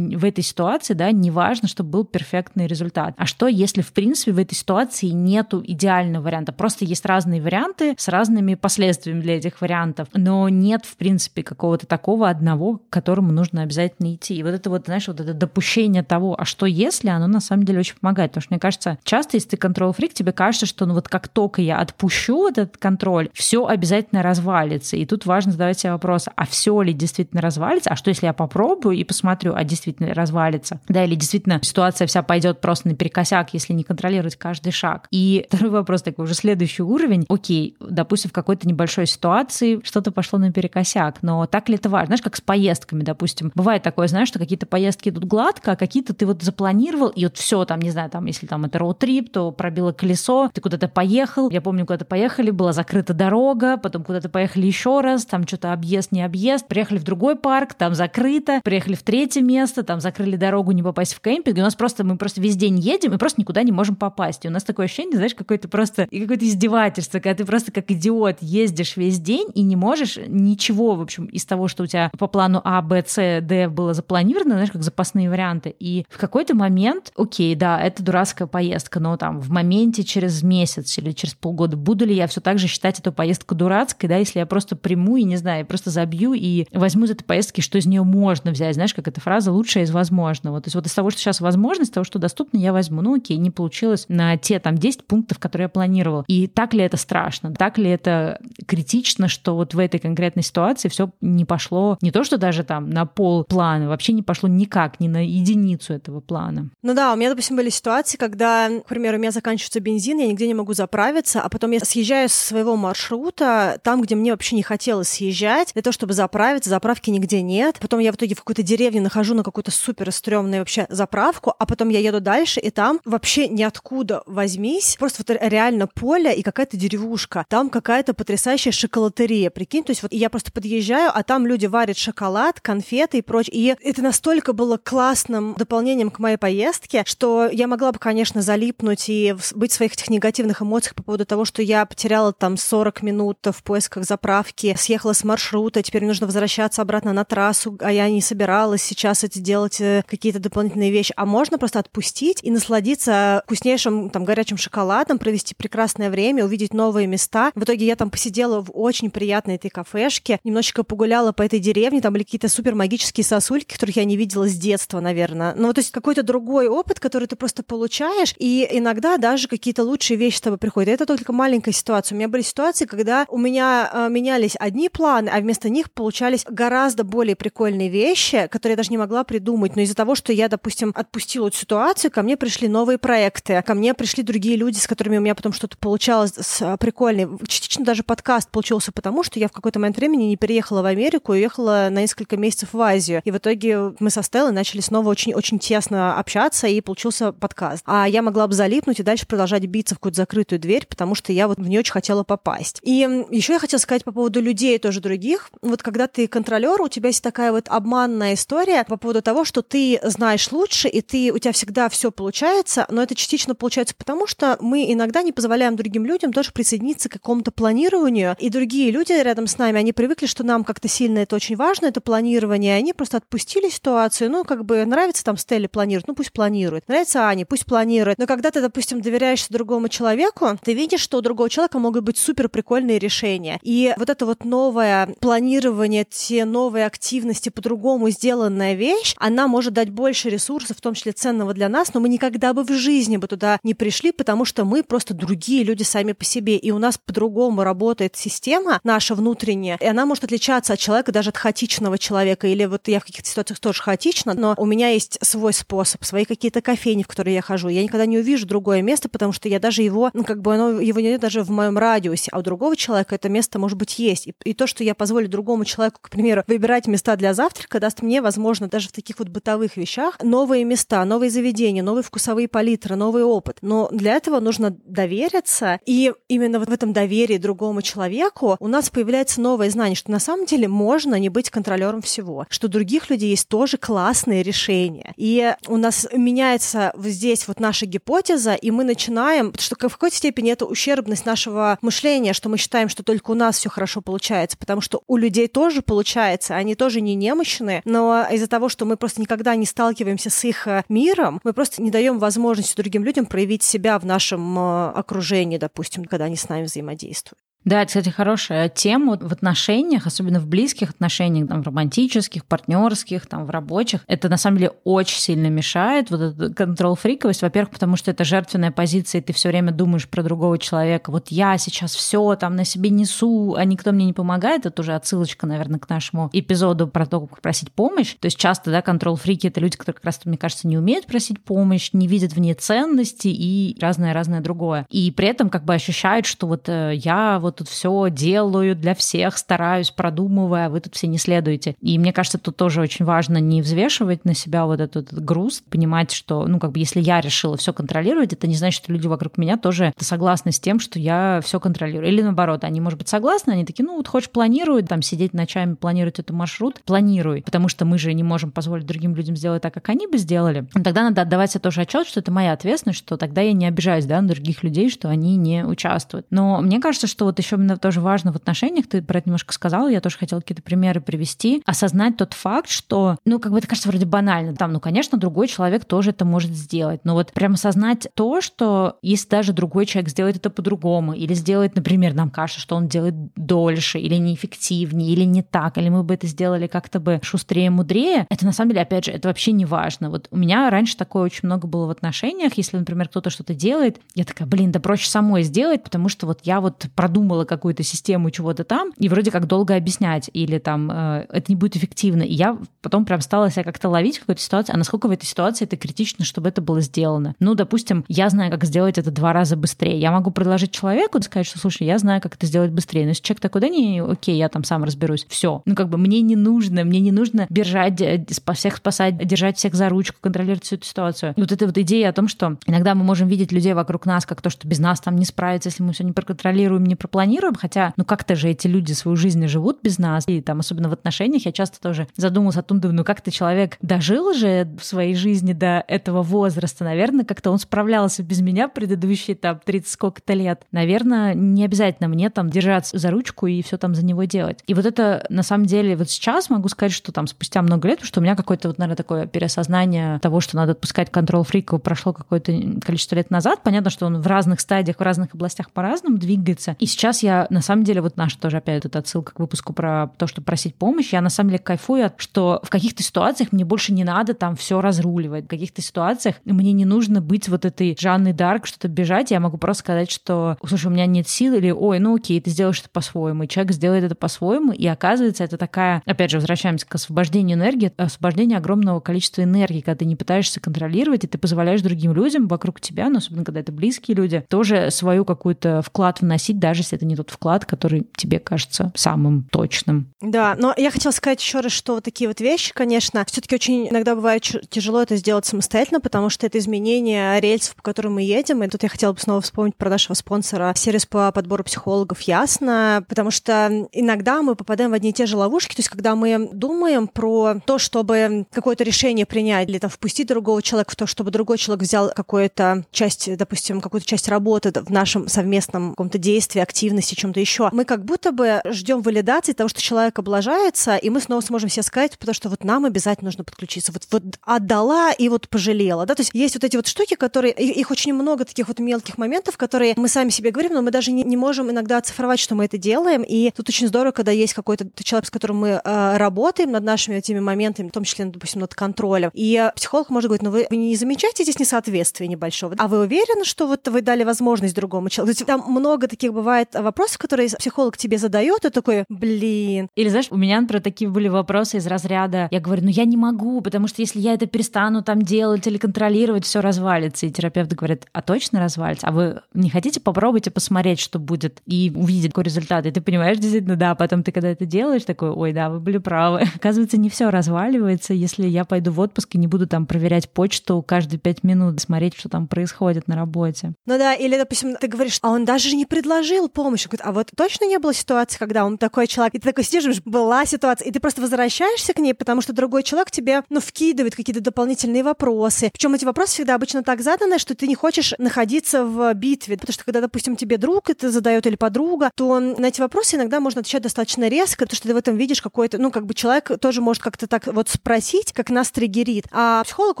[0.16, 4.32] в этой ситуации, да, не важно, чтобы был перфектный результат, а что, если в принципе
[4.32, 9.60] в этой ситуации нету идеального варианта, просто есть разные варианты с разными последствиями для этих
[9.60, 14.34] вариантов, но нет в принципе какого-то такого одного, к которому нужно обязательно идти.
[14.34, 17.64] И вот это вот, знаешь, вот это допущение того, а что если, оно на самом
[17.64, 20.94] деле очень помогает, потому что мне кажется, часто, если ты контрол-фрик, тебе кажется, что ну
[20.94, 24.96] вот как только я отпущу вот этот контроль, все обязательно развалится.
[24.96, 28.32] И тут важно задавать себе вопрос, а все ли действительно развалится, а что если я
[28.32, 33.72] попробую и посмотрю, а действительно развалится, да, или действительно ситуация вся пойдет просто наперекосяк, если
[33.72, 35.06] не контролировать каждый шаг.
[35.10, 37.24] И второй вопрос такой уже следующий уровень.
[37.28, 42.06] Окей, допустим, в какой-то небольшой ситуации что-то пошло наперекосяк, но так ли это важно?
[42.06, 43.52] Знаешь, как с поездками, допустим.
[43.54, 47.36] Бывает такое, знаешь, что какие-то поездки идут гладко, а какие-то ты вот запланировал, и вот
[47.36, 51.50] все там, не знаю, там, если там это роуд-трип, то пробило колесо, ты куда-то поехал,
[51.50, 56.12] я помню, куда-то поехали, была закрыта дорога, потом куда-то поехали еще раз, там что-то объезд,
[56.12, 60.72] не объезд, приехали в другой парк, там закрыто, приехали в третье место, там закрыли дорогу,
[60.72, 63.40] не попасть в кемпинг, и у нас просто, мы просто весь день едем и просто
[63.40, 64.44] никуда не можем попасть.
[64.44, 67.90] И у нас такое ощущение, знаешь, какое-то просто, и какое-то издевательство, когда ты просто как
[67.90, 72.10] идиот ездишь весь день и не можешь ничего, в общем, из того, что у тебя
[72.18, 75.74] по плану А, Б, С, Д было запланировано, знаешь, как запасные варианты.
[75.78, 80.98] И в какой-то момент, окей, да, это дурацкая поездка, но там в моменте через месяц
[80.98, 84.38] или через полгода буду ли я все так же считать эту поездку дурацкой, да, если
[84.38, 87.86] я просто приму и, не знаю, просто забью и возьму из этой поездки, что из
[87.86, 90.60] нее можно взять, знаешь, как эта фраза «лучшее из возможного».
[90.60, 93.02] То есть вот из того, что сейчас возможно, из того, что доступно, я возьму.
[93.02, 96.24] Ну окей, не получилось на те там 10 пунктов, которые я планировала.
[96.28, 97.54] И так ли это страшно?
[97.54, 102.24] Так ли это критично, что вот в этой конкретной ситуации все не пошло не то,
[102.24, 106.70] что даже там на пол плана, вообще не пошло никак, ни на единицу этого плана.
[106.82, 110.26] Ну да, у меня, допустим, были ситуации, когда, к примеру, у меня заканчивается бензин, я
[110.26, 114.56] нигде не могу заправиться, а потом я съезжаю с своего маршрута там, где мне вообще
[114.56, 117.78] не хотелось съезжать, для того, чтобы заправиться, заправки нигде нет.
[117.80, 121.66] Потом я в итоге в какой-то деревне нахожу на какую-то супер стрёмную вообще заправку, а
[121.66, 126.76] потом я еду дальше, и там вообще ниоткуда возьмись, просто вот реально поле и какая-то
[126.76, 127.44] деревушка.
[127.48, 131.96] Там какая-то потрясающая шоколатерия, прикинь, то есть вот я просто подъезжаю, а там люди варят
[131.96, 133.54] шоколад, конфеты и прочее.
[133.54, 139.08] И это настолько было классным дополнением к моей поездке, что я могла бы, конечно, залипнуть
[139.08, 143.02] и быть в своих этих негативных эмоциях по поводу того, что я потеряла там 40
[143.02, 148.08] минут в поисках заправки, съехала с маршрута, теперь нужно возвращаться обратно на трассу, а я
[148.08, 151.12] не собиралась сейчас эти делать э, какие-то дополнительные вещи.
[151.16, 157.06] А можно просто отпустить и насладиться вкуснейшим там горячим шоколадом, провести прекрасное время, увидеть новые
[157.06, 157.52] места.
[157.54, 162.00] В итоге я там посидела в очень приятной этой кафешке, немножечко погуляла по этой деревне,
[162.00, 165.54] там были какие-то супер магические сосульки, которых я не видела с детства, наверное.
[165.56, 170.16] Ну, то есть какой-то другой опыт, который ты просто получаешь, и иногда даже какие-то лучшие
[170.16, 170.88] вещи с тобой приходят.
[170.88, 172.14] Это только маленькая ситуация.
[172.14, 176.44] У меня были ситуации, когда у меня э, менялись одни планы, а вместо них получались
[176.48, 179.76] гораздо более прикольные вещи, которые я даже не могла придумать.
[179.76, 183.74] Но из-за того, что я, допустим, отпустила эту ситуацию, ко мне пришли новые проекты, ко
[183.74, 187.28] мне пришли другие люди, с которыми у меня потом что-то получалось с, прикольное.
[187.46, 191.32] Частично даже подкаст получился потому, что я в какой-то момент времени не переехала в Америку,
[191.32, 193.22] уехала на несколько месяцев в Азию.
[193.24, 197.82] И в итоге мы со Стеллой начали снова очень-очень тесно общаться, и получился подкаст.
[197.86, 201.32] А я могла бы залипнуть и дальше продолжать биться в какую-то закрытую дверь, потому что
[201.32, 202.78] я вот в нее очень хотела попасть.
[202.82, 205.50] И еще я хотела сказать по поводу людей тоже других.
[205.62, 209.62] Вот когда ты контролер, у тебя есть такая вот обманная история по поводу того, что
[209.62, 214.26] ты знаешь лучше, и ты, у тебя всегда все получается, но это частично получается потому,
[214.26, 219.12] что мы иногда не позволяем другим людям тоже присоединиться к какому-то планированию, и другие люди
[219.12, 222.92] рядом с нами, они привыкли, что нам как-то сильно это очень важно, это планирование, они
[222.92, 227.46] просто отпустили ситуацию, ну, как бы нравится там Стелле планировать, ну, пусть планирует, нравится Ане,
[227.46, 231.78] пусть планирует, но когда ты, допустим, доверяешься другому человеку, ты видишь, что у другого человека
[231.78, 238.10] могут быть супер прикольные решения, и вот это вот новое планирование, те новые активности, по-другому
[238.10, 242.08] сделанная вещь, она может дать больше ресурсов, в том числе ценного для нас, но мы
[242.08, 246.12] никогда бы в жизни бы туда не пришли, потому что мы просто другие люди сами
[246.12, 250.78] по себе, и у нас по-другому работает система наша внутренняя, и она может отличаться от
[250.78, 254.66] человека, даже от хаотичного человека, или вот я в каких-то ситуациях тоже хаотично, но у
[254.66, 257.68] меня есть свой способ, свои какие-то кофейни, в которые я хожу.
[257.68, 260.80] Я никогда не увижу другое место, потому что я даже его, ну, как бы оно,
[260.80, 264.28] его нет даже в моем радиусе, а у другого человека это место, может быть, есть.
[264.28, 268.02] И, и то, что я позволю другому человеку, к примеру, выбирать места для завтрака, даст
[268.02, 272.96] мне, возможно, даже в таких вот бытовых вещах новые места, новые заведения, новые вкусовые палитры,
[272.96, 273.58] новый опыт.
[273.62, 278.90] Но для этого нужно довериться, и именно вот в этом доверии другому человеку у нас
[278.90, 283.10] появляется новое знание, что на самом деле можно не быть контролером всего, что у других
[283.10, 285.14] людей есть тоже классные решения.
[285.16, 290.52] И у нас меняется здесь вот наша гипотеза, и мы начинаем, что в какой-то степени
[290.52, 294.80] это ущербность нашего мышления, что мы считаем, что только у нас все хорошо получается, потому
[294.80, 299.20] что у людей тоже получается, они тоже не немощные, но из-за того, что мы просто
[299.20, 303.62] никогда не сталкиваемся с их э, миром, мы просто не даем возможности другим людям проявить
[303.62, 307.40] себя в нашем э, окружении, допустим, когда они с нами взаимодействуют.
[307.64, 313.26] Да, это, кстати, хорошая тема в отношениях, особенно в близких отношениях, там, в романтических, партнерских,
[313.26, 314.00] там, в рабочих.
[314.08, 317.42] Это на самом деле очень сильно мешает вот эта контрол-фриковость.
[317.42, 321.10] Во-первых, потому что это жертвенная позиция, и ты все время думаешь про другого человека.
[321.10, 324.66] Вот я сейчас все там на себе несу, а никто мне не помогает.
[324.66, 328.16] Это уже отсылочка, наверное, к нашему эпизоду про то, как просить помощь.
[328.18, 331.42] То есть часто, да, контрол-фрики— это люди, которые как раз, мне кажется, не умеют просить
[331.42, 334.86] помощь, не видят в ней ценности и разное-разное другое.
[334.90, 338.74] И при этом как бы ощущают, что вот э, я вот вот тут все делаю
[338.74, 341.76] для всех, стараюсь, продумывая, а вы тут все не следуете.
[341.80, 345.62] И мне кажется, тут тоже очень важно не взвешивать на себя вот этот, этот груз,
[345.68, 349.06] понимать, что, ну, как бы, если я решила все контролировать, это не значит, что люди
[349.06, 352.08] вокруг меня тоже согласны с тем, что я все контролирую.
[352.08, 355.74] Или наоборот, они, может быть, согласны, они такие, ну, вот хочешь планируют, там, сидеть ночами,
[355.74, 359.74] планировать этот маршрут, планируй, потому что мы же не можем позволить другим людям сделать так,
[359.74, 360.66] как они бы сделали.
[360.72, 364.06] Тогда надо отдавать себе тоже отчет, что это моя ответственность, что тогда я не обижаюсь,
[364.06, 366.26] да, на других людей, что они не участвуют.
[366.30, 369.52] Но мне кажется, что вот еще именно тоже важно в отношениях, ты про это немножко
[369.52, 373.66] сказала, я тоже хотела какие-то примеры привести, осознать тот факт, что, ну, как бы это
[373.66, 377.54] кажется вроде банально, там, ну, конечно, другой человек тоже это может сделать, но вот прямо
[377.54, 382.60] осознать то, что если даже другой человек сделает это по-другому, или сделает, например, нам кажется,
[382.60, 387.00] что он делает дольше, или неэффективнее, или не так, или мы бы это сделали как-то
[387.00, 390.10] бы шустрее, мудрее, это на самом деле, опять же, это вообще не важно.
[390.10, 394.00] Вот у меня раньше такое очень много было в отношениях, если, например, кто-то что-то делает,
[394.14, 398.30] я такая, блин, да проще самой сделать, потому что вот я вот продумала какую-то систему
[398.30, 402.22] чего-то там, и вроде как долго объяснять, или там э, это не будет эффективно.
[402.22, 405.26] И я потом прям стала себя как-то ловить в какой-то ситуации, а насколько в этой
[405.26, 407.34] ситуации это критично, чтобы это было сделано.
[407.40, 409.98] Ну, допустим, я знаю, как сделать это два раза быстрее.
[409.98, 413.02] Я могу предложить человеку сказать, что, слушай, я знаю, как это сделать быстрее.
[413.02, 415.26] Но если человек такой, да не, окей, я там сам разберусь.
[415.28, 415.62] Все.
[415.64, 418.24] Ну, как бы мне не нужно, мне не нужно бежать, э,
[418.54, 421.34] всех спасать, держать всех за ручку, контролировать всю эту ситуацию.
[421.36, 424.26] И вот эта вот идея о том, что иногда мы можем видеть людей вокруг нас
[424.26, 427.21] как то, что без нас там не справится, если мы все не проконтролируем, не пропланируем,
[427.58, 430.92] хотя, ну, как-то же эти люди свою жизнь живут без нас, и там, особенно в
[430.92, 435.14] отношениях, я часто тоже задумалась о том, думаю, ну, как-то человек дожил же в своей
[435.14, 440.64] жизни до этого возраста, наверное, как-то он справлялся без меня предыдущие там 30 сколько-то лет.
[440.72, 444.60] Наверное, не обязательно мне там держаться за ручку и все там за него делать.
[444.66, 448.00] И вот это, на самом деле, вот сейчас могу сказать, что там спустя много лет,
[448.02, 452.12] что у меня какое-то вот, наверное, такое переосознание того, что надо отпускать контроль фриков, прошло
[452.12, 452.52] какое-то
[452.84, 453.60] количество лет назад.
[453.62, 456.76] Понятно, что он в разных стадиях, в разных областях по-разному двигается.
[456.78, 460.08] И сейчас я, на самом деле, вот наша тоже опять эта отсылка к выпуску про
[460.16, 463.92] то, что просить помощь, я на самом деле кайфую, что в каких-то ситуациях мне больше
[463.92, 465.44] не надо там все разруливать.
[465.44, 469.30] В каких-то ситуациях мне не нужно быть вот этой Жанной Дарк, что-то бежать.
[469.30, 472.50] Я могу просто сказать, что, слушай, у меня нет сил, или, ой, ну окей, ты
[472.50, 473.44] сделаешь это по-своему.
[473.44, 477.92] И человек сделает это по-своему, и оказывается, это такая, опять же, возвращаемся к освобождению энергии,
[477.96, 482.80] освобождение огромного количества энергии, когда ты не пытаешься контролировать, и ты позволяешь другим людям вокруг
[482.80, 487.06] тебя, но особенно когда это близкие люди, тоже свою какую-то вклад вносить, даже если это
[487.06, 490.12] не тот вклад, который тебе кажется самым точным.
[490.20, 493.88] Да, но я хотела сказать еще раз, что вот такие вот вещи, конечно, все-таки очень
[493.88, 498.62] иногда бывает тяжело это сделать самостоятельно, потому что это изменение рельсов, по которым мы едем.
[498.62, 503.04] И тут я хотела бы снова вспомнить про нашего спонсора сервис по подбору психологов Ясно,
[503.08, 505.74] потому что иногда мы попадаем в одни и те же ловушки.
[505.74, 510.62] То есть, когда мы думаем про то, чтобы какое-то решение принять или там впустить другого
[510.62, 515.28] человека в то, чтобы другой человек взял какую-то часть, допустим, какую-то часть работы в нашем
[515.28, 520.18] совместном каком-то действии, активности, чем-то еще, мы как будто бы ждем валидации того, что человек
[520.18, 523.92] облажается, и мы снова сможем себе сказать, потому что вот нам обязательно нужно подключиться.
[523.92, 526.06] Вот, вот отдала и вот пожалела.
[526.06, 526.14] Да?
[526.14, 527.52] То есть есть вот эти вот штуки, которые...
[527.52, 531.12] Их очень много таких вот мелких моментов, которые мы сами себе говорим, но мы даже
[531.12, 533.22] не, не можем иногда оцифровать, что мы это делаем.
[533.22, 537.16] И тут очень здорово, когда есть какой-то человек, с которым мы э, работаем над нашими
[537.16, 539.30] этими моментами, в том числе, допустим, над контролем.
[539.34, 542.74] И психолог может говорить, ну вы, вы не замечаете здесь несоответствия небольшого?
[542.78, 545.44] А вы уверены, что вот вы дали возможность другому человеку?
[545.44, 549.88] Там много таких бывает вопросов, которые психолог тебе задает, и такой, блин.
[549.94, 553.16] Или знаешь, у меня, например, такие были вопросы из разряда, я говорю, ну я не
[553.16, 557.26] могу, потому что если я это перестану там делать или контролировать, все развалится.
[557.26, 559.06] И терапевт говорит, а точно развалится?
[559.06, 562.86] А вы не хотите попробуйте посмотреть, что будет, и увидеть какой результат?
[562.86, 565.98] И ты понимаешь, действительно, да, потом ты когда это делаешь, такой, ой, да, вы были
[565.98, 566.42] правы.
[566.56, 570.82] Оказывается, не все разваливается, если я пойду в отпуск и не буду там проверять почту
[570.82, 573.72] каждые пять минут, смотреть, что там происходит на работе.
[573.86, 576.86] Ну да, или, допустим, ты говоришь, а он даже не предложил помощь.
[576.86, 580.00] Говорит, а вот точно не было ситуации, когда он такой человек, и ты такой сидишь,
[580.04, 584.14] была ситуация, и ты просто возвращаешься к ней, потому что другой человек тебе, ну, вкидывает
[584.14, 585.70] какие-то дополнительные вопросы.
[585.72, 589.56] Причем эти вопросы всегда обычно так заданы, что ты не хочешь находиться в битве.
[589.56, 593.40] Потому что когда, допустим, тебе друг это задает или подруга, то на эти вопросы иногда
[593.40, 596.50] можно отвечать достаточно резко, потому что ты в этом видишь какой-то, ну, как бы человек
[596.60, 599.26] тоже может как-то так вот спросить, как нас триггерит.
[599.30, 600.00] А психолог,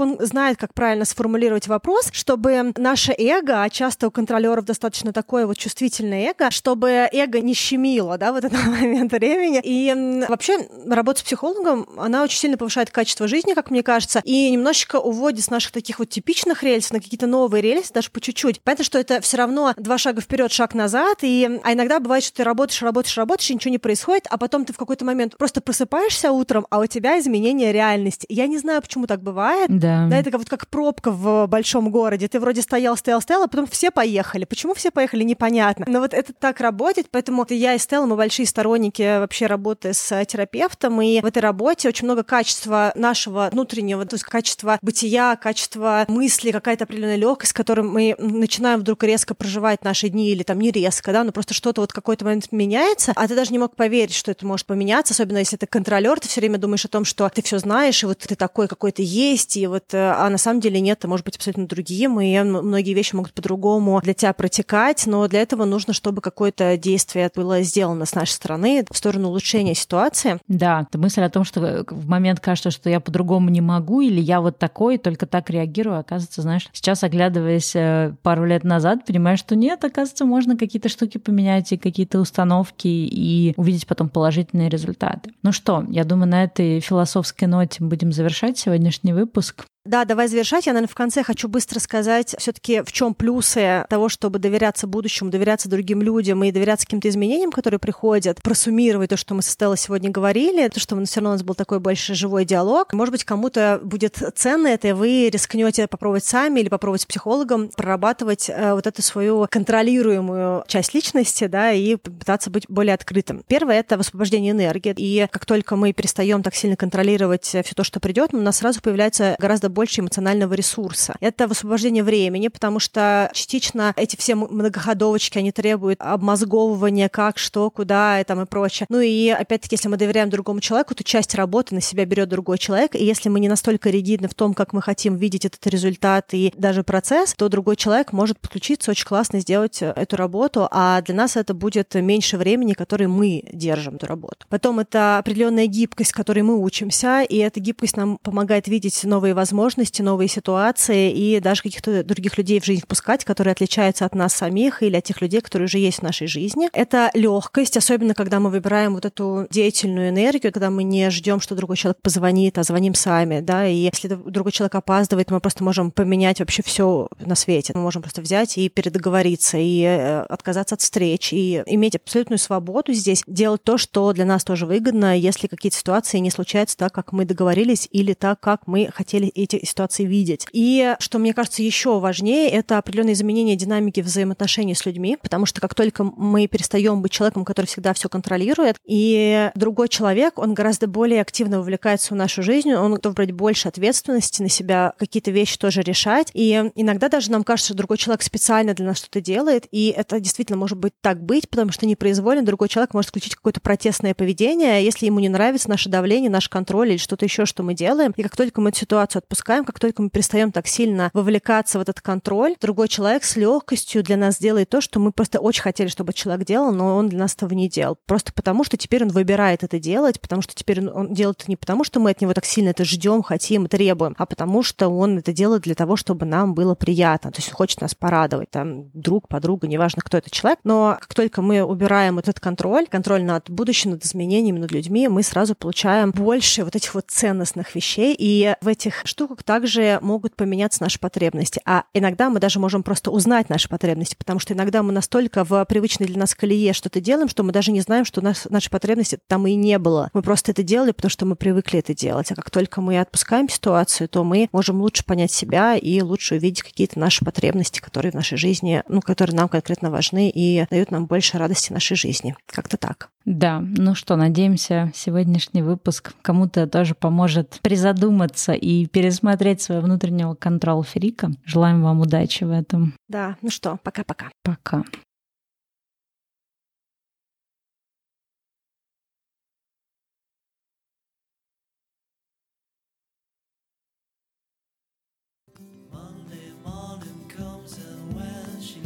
[0.00, 5.46] он знает, как правильно сформулировать вопрос, чтобы наше эго, а часто у контролеров достаточно такое
[5.46, 9.60] вот чувствительное эго, чтобы эго не щемило, да, вот этот момент времени.
[9.62, 14.50] И вообще работа с психологом, она очень сильно повышает качество жизни, как мне кажется, и
[14.50, 18.60] немножечко уводит с наших таких вот типичных рельсов на какие-то новые рельсы, даже по чуть-чуть.
[18.62, 22.36] Понятно, что это все равно два шага вперед, шаг назад, и а иногда бывает, что
[22.36, 25.60] ты работаешь, работаешь, работаешь, и ничего не происходит, а потом ты в какой-то момент просто
[25.60, 28.26] просыпаешься утром, а у тебя изменение реальности.
[28.28, 29.66] Я не знаю, почему так бывает.
[29.68, 30.06] Да.
[30.08, 32.28] Да, это как, вот как пробка в большом городе.
[32.28, 34.44] Ты вроде стоял, стоял, стоял, а потом все поехали.
[34.44, 35.86] Почему все поехали, непонятно.
[35.88, 40.24] Но вот это так работать, поэтому я и Стелла, мы большие сторонники вообще работы с
[40.24, 46.04] терапевтом, и в этой работе очень много качества нашего внутреннего, то есть качества бытия, качества
[46.08, 50.60] мысли, какая-то определенная легкость, с которой мы начинаем вдруг резко проживать наши дни, или там
[50.60, 53.76] не резко, да, но просто что-то вот какой-то момент меняется, а ты даже не мог
[53.76, 57.04] поверить, что это может поменяться, особенно если ты контролер, ты все время думаешь о том,
[57.04, 60.38] что ты все знаешь, и вот ты такой какой-то есть, и вот, э, а на
[60.38, 64.32] самом деле нет, ты можешь быть абсолютно другим, и многие вещи могут по-другому для тебя
[64.32, 69.28] протекать, но для этого нужно, чтобы какое-то действие было сделано с нашей стороны в сторону
[69.28, 70.38] улучшения ситуации.
[70.48, 74.40] Да, мысль о том, что в момент кажется, что я по-другому не могу, или я
[74.40, 79.54] вот такой, только так реагирую, оказывается, знаешь, сейчас, оглядываясь э, пару лет назад, понимаешь, что
[79.54, 85.32] нет, оказывается, можно какие-то штуки поменять и какие-то установки и увидеть потом положительные результаты.
[85.42, 89.66] Ну что, я думаю, на этой философской ноте будем завершать сегодняшний выпуск.
[89.84, 90.66] Да, давай завершать.
[90.66, 95.30] Я, наверное, в конце хочу быстро сказать все-таки, в чем плюсы того, чтобы доверяться будущему,
[95.30, 99.76] доверяться другим людям и доверяться каким-то изменениям, которые приходят, просуммировать то, что мы со Стеллой
[99.76, 102.92] сегодня говорили, то, что все равно у нас был такой больше живой диалог.
[102.92, 107.68] Может быть, кому-то будет ценно это, и вы рискнете попробовать сами или попробовать с психологом
[107.76, 113.42] прорабатывать э, вот эту свою контролируемую часть личности, да, и пытаться быть более открытым.
[113.48, 114.94] Первое— это высвобождение энергии.
[114.96, 118.80] И как только мы перестаем так сильно контролировать все то, что придет, у нас сразу
[118.80, 121.14] появляется гораздо больше эмоционального ресурса.
[121.20, 128.20] Это высвобождение времени, потому что частично эти все многоходовочки, они требуют обмозговывания, как, что, куда
[128.20, 128.86] и там и прочее.
[128.88, 132.58] Ну и опять-таки, если мы доверяем другому человеку, то часть работы на себя берет другой
[132.58, 136.32] человек, и если мы не настолько ригидны в том, как мы хотим видеть этот результат
[136.32, 141.14] и даже процесс, то другой человек может подключиться, очень классно сделать эту работу, а для
[141.14, 144.46] нас это будет меньше времени, которое мы держим эту работу.
[144.48, 149.61] Потом это определенная гибкость, которой мы учимся, и эта гибкость нам помогает видеть новые возможности,
[149.62, 154.34] возможности, новые ситуации и даже каких-то других людей в жизнь впускать, которые отличаются от нас
[154.34, 156.68] самих или от тех людей, которые уже есть в нашей жизни.
[156.72, 161.54] Это легкость, особенно когда мы выбираем вот эту деятельную энергию, когда мы не ждем, что
[161.54, 165.92] другой человек позвонит, а звоним сами, да, и если другой человек опаздывает, мы просто можем
[165.92, 167.72] поменять вообще все на свете.
[167.76, 172.92] Мы можем просто взять и передоговориться, и э, отказаться от встреч, и иметь абсолютную свободу
[172.92, 177.12] здесь, делать то, что для нас тоже выгодно, если какие-то ситуации не случаются так, как
[177.12, 180.46] мы договорились, или так, как мы хотели эти эти ситуации видеть.
[180.52, 185.60] И что мне кажется еще важнее, это определенное изменение динамики взаимоотношений с людьми, потому что
[185.60, 190.86] как только мы перестаем быть человеком, который всегда все контролирует, и другой человек, он гораздо
[190.86, 195.58] более активно вовлекается в нашу жизнь, он готов брать больше ответственности на себя, какие-то вещи
[195.58, 196.30] тоже решать.
[196.34, 200.20] И иногда даже нам кажется, что другой человек специально для нас что-то делает, и это
[200.20, 204.84] действительно может быть так быть, потому что непроизвольно другой человек может включить какое-то протестное поведение,
[204.84, 208.12] если ему не нравится наше давление, наш контроль или что-то еще, что мы делаем.
[208.16, 211.78] И как только мы эту ситуацию отпускаем, отпускаем, как только мы перестаем так сильно вовлекаться
[211.78, 215.62] в этот контроль, другой человек с легкостью для нас делает то, что мы просто очень
[215.62, 217.98] хотели, чтобы человек делал, но он для нас этого не делал.
[218.06, 221.56] Просто потому, что теперь он выбирает это делать, потому что теперь он делает это не
[221.56, 225.18] потому, что мы от него так сильно это ждем, хотим, требуем, а потому что он
[225.18, 227.32] это делает для того, чтобы нам было приятно.
[227.32, 230.60] То есть он хочет нас порадовать, там, друг, подруга, неважно, кто этот человек.
[230.62, 235.24] Но как только мы убираем этот контроль, контроль над будущим, над изменениями, над людьми, мы
[235.24, 238.14] сразу получаем больше вот этих вот ценностных вещей.
[238.16, 241.60] И в этих штуках штуках также могут поменяться наши потребности.
[241.64, 245.64] А иногда мы даже можем просто узнать наши потребности, потому что иногда мы настолько в
[245.64, 249.18] привычной для нас колее что-то делаем, что мы даже не знаем, что нас наши потребности
[249.26, 250.10] там и не было.
[250.12, 252.30] Мы просто это делали, потому что мы привыкли это делать.
[252.30, 256.62] А как только мы отпускаем ситуацию, то мы можем лучше понять себя и лучше увидеть
[256.62, 261.06] какие-то наши потребности, которые в нашей жизни, ну, которые нам конкретно важны и дают нам
[261.06, 262.36] больше радости нашей жизни.
[262.46, 263.10] Как-то так.
[263.24, 271.30] Да, ну что, надеемся, сегодняшний выпуск кому-то тоже поможет призадуматься и пересмотреть своего внутреннего контрол-фрика.
[271.44, 272.94] Желаем вам удачи в этом.
[273.08, 274.30] Да, ну что, пока-пока.
[274.42, 274.84] Пока.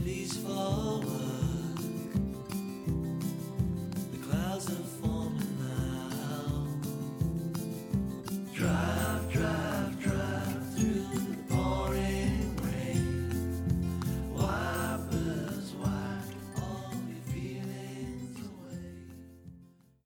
[0.04, 0.95] Leaves work